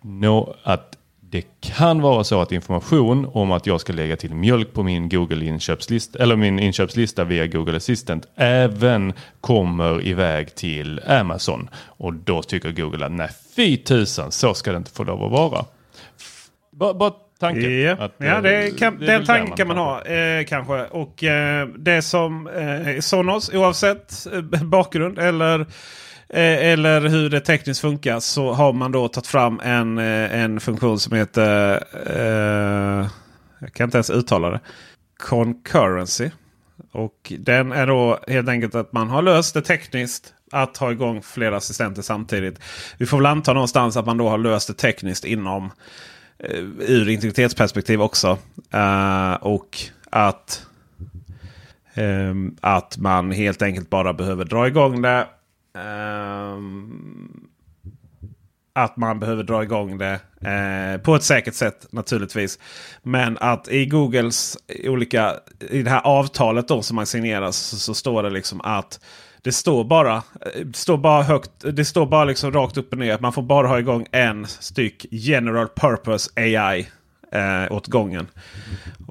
nå 0.02 0.54
att 0.62 0.87
det 1.30 1.44
kan 1.60 2.00
vara 2.00 2.24
så 2.24 2.40
att 2.40 2.52
information 2.52 3.30
om 3.32 3.52
att 3.52 3.66
jag 3.66 3.80
ska 3.80 3.92
lägga 3.92 4.16
till 4.16 4.34
mjölk 4.34 4.72
på 4.72 4.82
min 4.82 5.08
Google 5.08 5.44
inköpslista 5.44 6.18
eller 6.22 6.36
min 6.36 6.58
inköpslista 6.58 7.24
via 7.24 7.46
Google 7.46 7.76
Assistant 7.76 8.26
även 8.36 9.12
kommer 9.40 10.06
iväg 10.06 10.54
till 10.54 11.00
Amazon. 11.06 11.68
Och 11.86 12.14
då 12.14 12.42
tycker 12.42 12.72
Google 12.72 13.06
att 13.06 13.12
nej 13.12 13.28
fy 13.56 13.76
tusan 13.76 14.32
så 14.32 14.54
ska 14.54 14.70
det 14.72 14.76
inte 14.78 14.90
få 14.90 15.04
lov 15.04 15.24
att 15.24 15.30
vara. 15.32 15.64
Bara, 16.70 16.94
bara 16.94 17.12
tanken. 17.40 17.80
Ja, 17.80 17.92
att, 17.92 18.14
ja 18.18 18.26
eh, 18.26 18.42
det 18.42 18.78
kan, 18.78 18.98
det 18.98 19.12
är 19.12 19.24
tanken 19.24 19.56
kan 19.56 19.68
man 19.68 19.76
kanske- 19.76 20.12
ha. 20.12 20.38
Eh, 20.38 20.44
kanske. 20.44 20.84
Och 20.84 21.24
eh, 21.24 21.68
det 21.68 22.02
som 22.02 22.46
eh, 22.46 23.00
Sonos, 23.00 23.54
oavsett 23.54 24.26
eh, 24.32 24.62
bakgrund 24.62 25.18
eller, 25.18 25.60
eh, 25.60 25.66
Eh, 26.30 26.68
eller 26.72 27.00
hur 27.00 27.30
det 27.30 27.40
tekniskt 27.40 27.80
funkar, 27.80 28.20
så 28.20 28.52
har 28.52 28.72
man 28.72 28.92
då 28.92 29.08
tagit 29.08 29.26
fram 29.26 29.60
en, 29.60 29.98
eh, 29.98 30.40
en 30.40 30.60
funktion 30.60 30.98
som 30.98 31.16
heter... 31.16 31.84
Eh, 32.06 33.06
jag 33.60 33.72
kan 33.72 33.84
inte 33.84 33.96
ens 33.96 34.10
uttala 34.10 34.50
det. 34.50 34.60
Concurrency. 35.18 36.30
Och 36.92 37.32
den 37.38 37.72
är 37.72 37.86
då 37.86 38.18
helt 38.28 38.48
enkelt 38.48 38.74
att 38.74 38.92
man 38.92 39.08
har 39.08 39.22
löst 39.22 39.54
det 39.54 39.62
tekniskt 39.62 40.34
att 40.52 40.76
ha 40.76 40.92
igång 40.92 41.22
flera 41.22 41.56
assistenter 41.56 42.02
samtidigt. 42.02 42.60
Vi 42.98 43.06
får 43.06 43.16
väl 43.16 43.26
anta 43.26 43.52
någonstans 43.52 43.96
att 43.96 44.06
man 44.06 44.16
då 44.16 44.28
har 44.28 44.38
löst 44.38 44.68
det 44.68 44.74
tekniskt 44.74 45.24
inom 45.24 45.70
eh, 46.38 46.58
ur 46.78 47.08
integritetsperspektiv 47.08 48.02
också. 48.02 48.38
Eh, 48.70 49.34
och 49.34 49.78
att, 50.10 50.66
eh, 51.94 52.34
att 52.60 52.98
man 52.98 53.30
helt 53.32 53.62
enkelt 53.62 53.90
bara 53.90 54.12
behöver 54.12 54.44
dra 54.44 54.66
igång 54.66 55.02
det. 55.02 55.26
Ehm, 55.78 57.48
att 58.72 58.96
man 58.96 59.20
behöver 59.20 59.42
dra 59.42 59.62
igång 59.62 59.98
det 59.98 60.20
eh, 60.40 61.02
på 61.02 61.14
ett 61.14 61.22
säkert 61.22 61.54
sätt 61.54 61.86
naturligtvis. 61.90 62.58
Men 63.02 63.38
att 63.40 63.68
i 63.68 63.86
Googles 63.86 64.58
olika, 64.84 65.34
i 65.70 65.82
det 65.82 65.90
här 65.90 66.00
avtalet 66.06 66.68
då 66.68 66.82
som 66.82 66.96
man 66.96 67.06
signerar 67.06 67.50
så, 67.50 67.76
så 67.76 67.94
står 67.94 68.22
det 68.22 68.30
liksom 68.30 68.60
att 68.60 69.00
det 69.42 69.52
står 69.52 69.84
bara, 69.84 70.16
eh, 70.16 70.60
det 70.64 70.76
står 70.76 70.96
bara 70.96 71.22
högt, 71.22 71.50
det 71.58 71.84
står 71.84 72.06
bara 72.06 72.24
liksom 72.24 72.52
rakt 72.52 72.76
upp 72.76 72.92
och 72.92 72.98
ner. 72.98 73.14
att 73.14 73.20
Man 73.20 73.32
får 73.32 73.42
bara 73.42 73.68
ha 73.68 73.78
igång 73.78 74.06
en 74.12 74.46
styck 74.46 75.06
general 75.10 75.68
purpose 75.68 76.30
AI 76.36 76.88
eh, 77.32 77.72
åt 77.72 77.86
gången. 77.86 78.26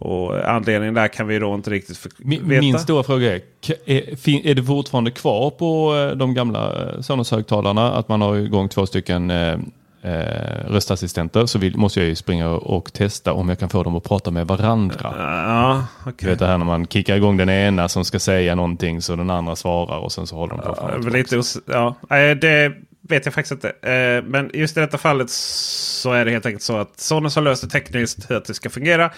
Och 0.08 0.50
anledningen 0.50 0.94
där 0.94 1.08
kan 1.08 1.28
vi 1.28 1.40
då 1.40 1.54
inte 1.56 1.70
riktigt 1.70 1.98
för- 1.98 2.12
Min, 2.18 2.50
veta. 2.50 2.62
min 2.62 2.80
stora 2.80 3.04
fråga 3.04 3.36
är, 3.36 3.42
är, 3.86 4.56
det 4.56 4.64
fortfarande 4.64 5.12
kvar 5.12 5.50
på 5.50 5.96
eh, 5.96 6.18
de 6.18 6.34
gamla 6.34 6.66
eh, 6.68 7.00
Sonos-högtalarna 7.02 7.92
att 7.92 8.08
man 8.10 8.22
har 8.22 8.36
igång 8.36 8.70
två 8.70 8.86
stycken 8.86 9.32
eh, 9.32 9.54
eh, 10.02 10.70
röstassistenter 10.70 11.46
så 11.46 11.60
vill, 11.60 11.78
måste 11.78 12.00
jag 12.00 12.10
ju 12.10 12.16
springa 12.16 12.50
och 12.50 12.94
testa 12.94 13.34
om 13.34 13.50
jag 13.50 13.60
kan 13.60 13.70
få 13.70 13.84
dem 13.84 13.96
att 13.96 14.04
prata 14.04 14.32
med 14.32 14.48
varandra. 14.48 15.14
Ja, 15.18 15.86
okej. 16.02 16.14
Du 16.20 16.28
vet 16.30 16.40
det 16.40 16.48
här 16.48 16.58
när 16.58 16.66
man 16.66 16.88
kickar 16.88 17.16
igång 17.16 17.38
den 17.38 17.50
ena 17.50 17.90
som 17.90 18.06
ska 18.06 18.20
säga 18.20 18.56
någonting 18.56 19.02
så 19.02 19.16
den 19.16 19.30
andra 19.30 19.56
svarar 19.56 19.98
och 19.98 20.12
sen 20.12 20.28
så 20.28 20.36
håller 20.36 20.54
de 20.56 20.62
på 20.62 20.76
Ja, 21.04 21.10
lite 21.10 21.38
os- 21.38 21.58
ja. 21.66 21.96
Det 22.42 22.74
vet 23.10 23.26
jag 23.26 23.34
faktiskt 23.34 23.52
inte. 23.64 23.74
Men 24.26 24.52
just 24.54 24.78
i 24.78 24.80
detta 24.80 24.98
fallet 24.98 25.30
så 25.30 26.12
är 26.14 26.26
det 26.26 26.32
helt 26.32 26.46
enkelt 26.46 26.64
så 26.64 26.78
att 26.78 27.00
Sonos 27.00 27.36
har 27.36 27.44
löst 27.44 27.62
det 27.64 27.70
tekniskt 27.70 28.32
hur 28.32 28.44
det 28.48 28.54
ska 28.54 28.70
fungera. 28.70 29.12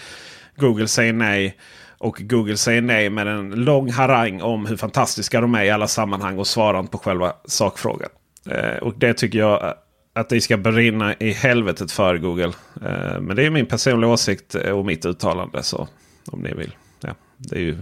Google 0.55 0.87
säger 0.87 1.13
nej. 1.13 1.57
Och 1.97 2.17
Google 2.19 2.57
säger 2.57 2.81
nej 2.81 3.09
med 3.09 3.27
en 3.27 3.49
lång 3.49 3.91
harang 3.91 4.41
om 4.41 4.65
hur 4.65 4.77
fantastiska 4.77 5.41
de 5.41 5.55
är 5.55 5.63
i 5.63 5.69
alla 5.69 5.87
sammanhang 5.87 6.37
och 6.37 6.47
svarar 6.47 6.79
inte 6.79 6.91
på 6.91 6.97
själva 6.97 7.33
sakfrågan. 7.45 8.09
Eh, 8.51 8.77
Och 8.81 8.93
det 8.99 9.13
tycker 9.13 9.39
jag 9.39 9.73
att 10.15 10.29
det 10.29 10.41
ska 10.41 10.57
brinna 10.57 11.13
i 11.13 11.31
helvetet 11.31 11.91
för 11.91 12.17
Google. 12.17 12.51
Eh, 12.85 13.19
Men 13.21 13.35
det 13.35 13.45
är 13.45 13.49
min 13.49 13.65
personliga 13.65 14.11
åsikt 14.11 14.55
och 14.55 14.85
mitt 14.85 15.05
uttalande. 15.05 15.63
Så 15.63 15.87
om 16.31 16.39
ni 16.39 16.53
vill. 16.53 16.71
Ja, 17.01 17.09
det 17.37 17.55
är 17.55 17.59
ju... 17.59 17.77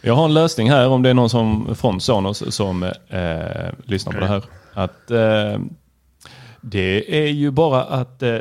Jag 0.00 0.14
har 0.14 0.24
en 0.24 0.34
lösning 0.34 0.70
här 0.70 0.88
om 0.88 1.02
det 1.02 1.10
är 1.10 1.14
någon 1.14 1.30
som, 1.30 1.74
från 1.76 2.00
Sonos 2.00 2.54
som 2.54 2.82
eh, 2.82 2.90
lyssnar 3.84 4.12
på 4.12 4.20
det 4.20 4.26
här. 4.26 4.42
Att, 4.74 5.10
eh, 5.10 5.60
det 6.60 7.22
är 7.24 7.28
ju 7.28 7.50
bara 7.50 7.82
att 7.82 8.22
eh, 8.22 8.38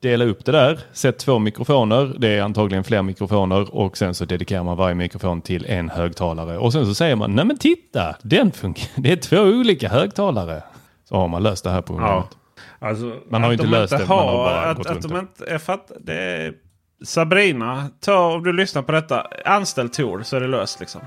dela 0.00 0.24
upp 0.24 0.44
det 0.44 0.52
där. 0.52 0.80
Sätt 0.92 1.18
två 1.18 1.38
mikrofoner. 1.38 2.14
Det 2.18 2.28
är 2.28 2.42
antagligen 2.42 2.84
fler 2.84 3.02
mikrofoner 3.02 3.74
och 3.74 3.96
sen 3.96 4.14
så 4.14 4.24
dedikerar 4.24 4.62
man 4.64 4.76
varje 4.76 4.94
mikrofon 4.94 5.40
till 5.42 5.66
en 5.66 5.88
högtalare. 5.88 6.58
Och 6.58 6.72
sen 6.72 6.86
så 6.86 6.94
säger 6.94 7.16
man, 7.16 7.34
nej 7.34 7.44
men 7.44 7.58
titta, 7.58 8.16
den 8.22 8.52
funkar. 8.52 8.86
Det 9.02 9.12
är 9.12 9.16
två 9.16 9.36
olika 9.40 9.88
högtalare. 9.88 10.62
Så 11.08 11.16
har 11.16 11.28
man 11.28 11.42
löst 11.42 11.64
det 11.64 11.70
här 11.70 11.82
problemet. 11.82 12.24
Alltså, 12.78 13.12
Man 13.30 13.42
har 13.42 13.50
ju 13.50 13.52
inte 13.54 13.64
de 13.66 13.70
löst 13.70 13.92
inte 13.92 14.04
det, 14.04 14.08
man 14.08 14.18
har 14.18 14.26
har- 14.26 14.44
bara 14.44 14.60
att, 14.60 14.76
gått 14.76 14.86
att 14.86 14.92
runt 14.92 15.08
de 15.08 15.18
inte, 15.18 15.44
jag 15.52 15.62
fattar, 15.62 15.96
det 16.00 16.14
är, 16.14 16.52
Sabrina, 17.04 17.86
ta, 18.00 18.34
om 18.34 18.42
du 18.42 18.52
lyssnar 18.52 18.82
på 18.82 18.92
detta, 18.92 19.26
anställ 19.44 19.88
Tor 19.88 20.22
så 20.22 20.36
är 20.36 20.40
det 20.40 20.46
löst 20.48 20.80
liksom. 20.80 21.00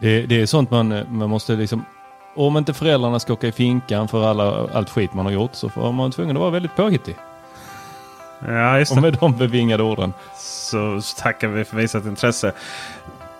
Det, 0.00 0.22
det 0.26 0.40
är 0.40 0.46
sånt 0.46 0.70
man, 0.70 0.88
man 1.10 1.30
måste 1.30 1.52
liksom... 1.56 1.84
Om 2.36 2.56
inte 2.56 2.74
föräldrarna 2.74 3.18
ska 3.18 3.32
åka 3.32 3.46
i 3.46 3.52
finkan 3.52 4.08
för 4.08 4.24
alla, 4.24 4.68
allt 4.74 4.90
skit 4.90 5.14
man 5.14 5.26
har 5.26 5.32
gjort 5.32 5.54
så 5.54 5.68
får 5.68 5.92
man 5.92 6.10
tvungen 6.10 6.36
att 6.36 6.40
vara 6.40 6.50
väldigt 6.50 6.76
påhittig. 6.76 7.16
Ja, 8.46 8.78
just 8.78 8.92
Och 8.92 9.02
med 9.02 9.16
de 9.20 9.36
bevingade 9.36 9.82
orden. 9.82 10.12
Så 10.38 11.00
tackar 11.16 11.48
vi 11.48 11.64
för 11.64 11.76
visat 11.76 12.06
intresse. 12.06 12.52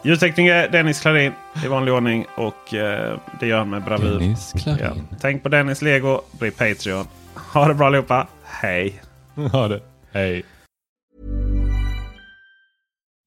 Ljudtekniker 0.02 0.68
Dennis 0.68 1.00
Klarin 1.00 1.32
i 1.64 1.68
vanlig 1.68 1.94
ordning 1.94 2.26
och 2.34 2.74
eh, 2.74 3.18
det 3.40 3.46
gör 3.46 3.58
han 3.58 3.70
med 3.70 3.82
bravur. 3.84 4.20
Dennis 4.20 4.52
Klarin. 4.52 4.80
Ja. 4.80 5.16
Tänk 5.20 5.42
på 5.42 5.48
Dennis 5.48 5.82
Lego, 5.82 6.20
bli 6.38 6.50
Patreon. 6.50 7.06
Ha 7.52 7.68
det 7.68 7.74
bra 7.74 7.86
allihopa, 7.86 8.26
hej! 8.44 9.02
Ha 9.52 9.68
det. 9.68 9.80
Hej. 10.12 10.44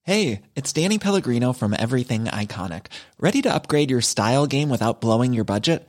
Hey, 0.06 0.40
it's 0.54 0.72
Danny 0.72 0.98
Pellegrino 0.98 1.52
from 1.52 1.72
Everything 1.72 2.24
Iconic. 2.24 2.86
Ready 3.20 3.42
to 3.42 3.54
upgrade 3.54 3.90
your 3.90 4.00
style 4.00 4.46
game 4.46 4.68
without 4.70 5.00
blowing 5.00 5.34
your 5.34 5.44
budget? 5.44 5.88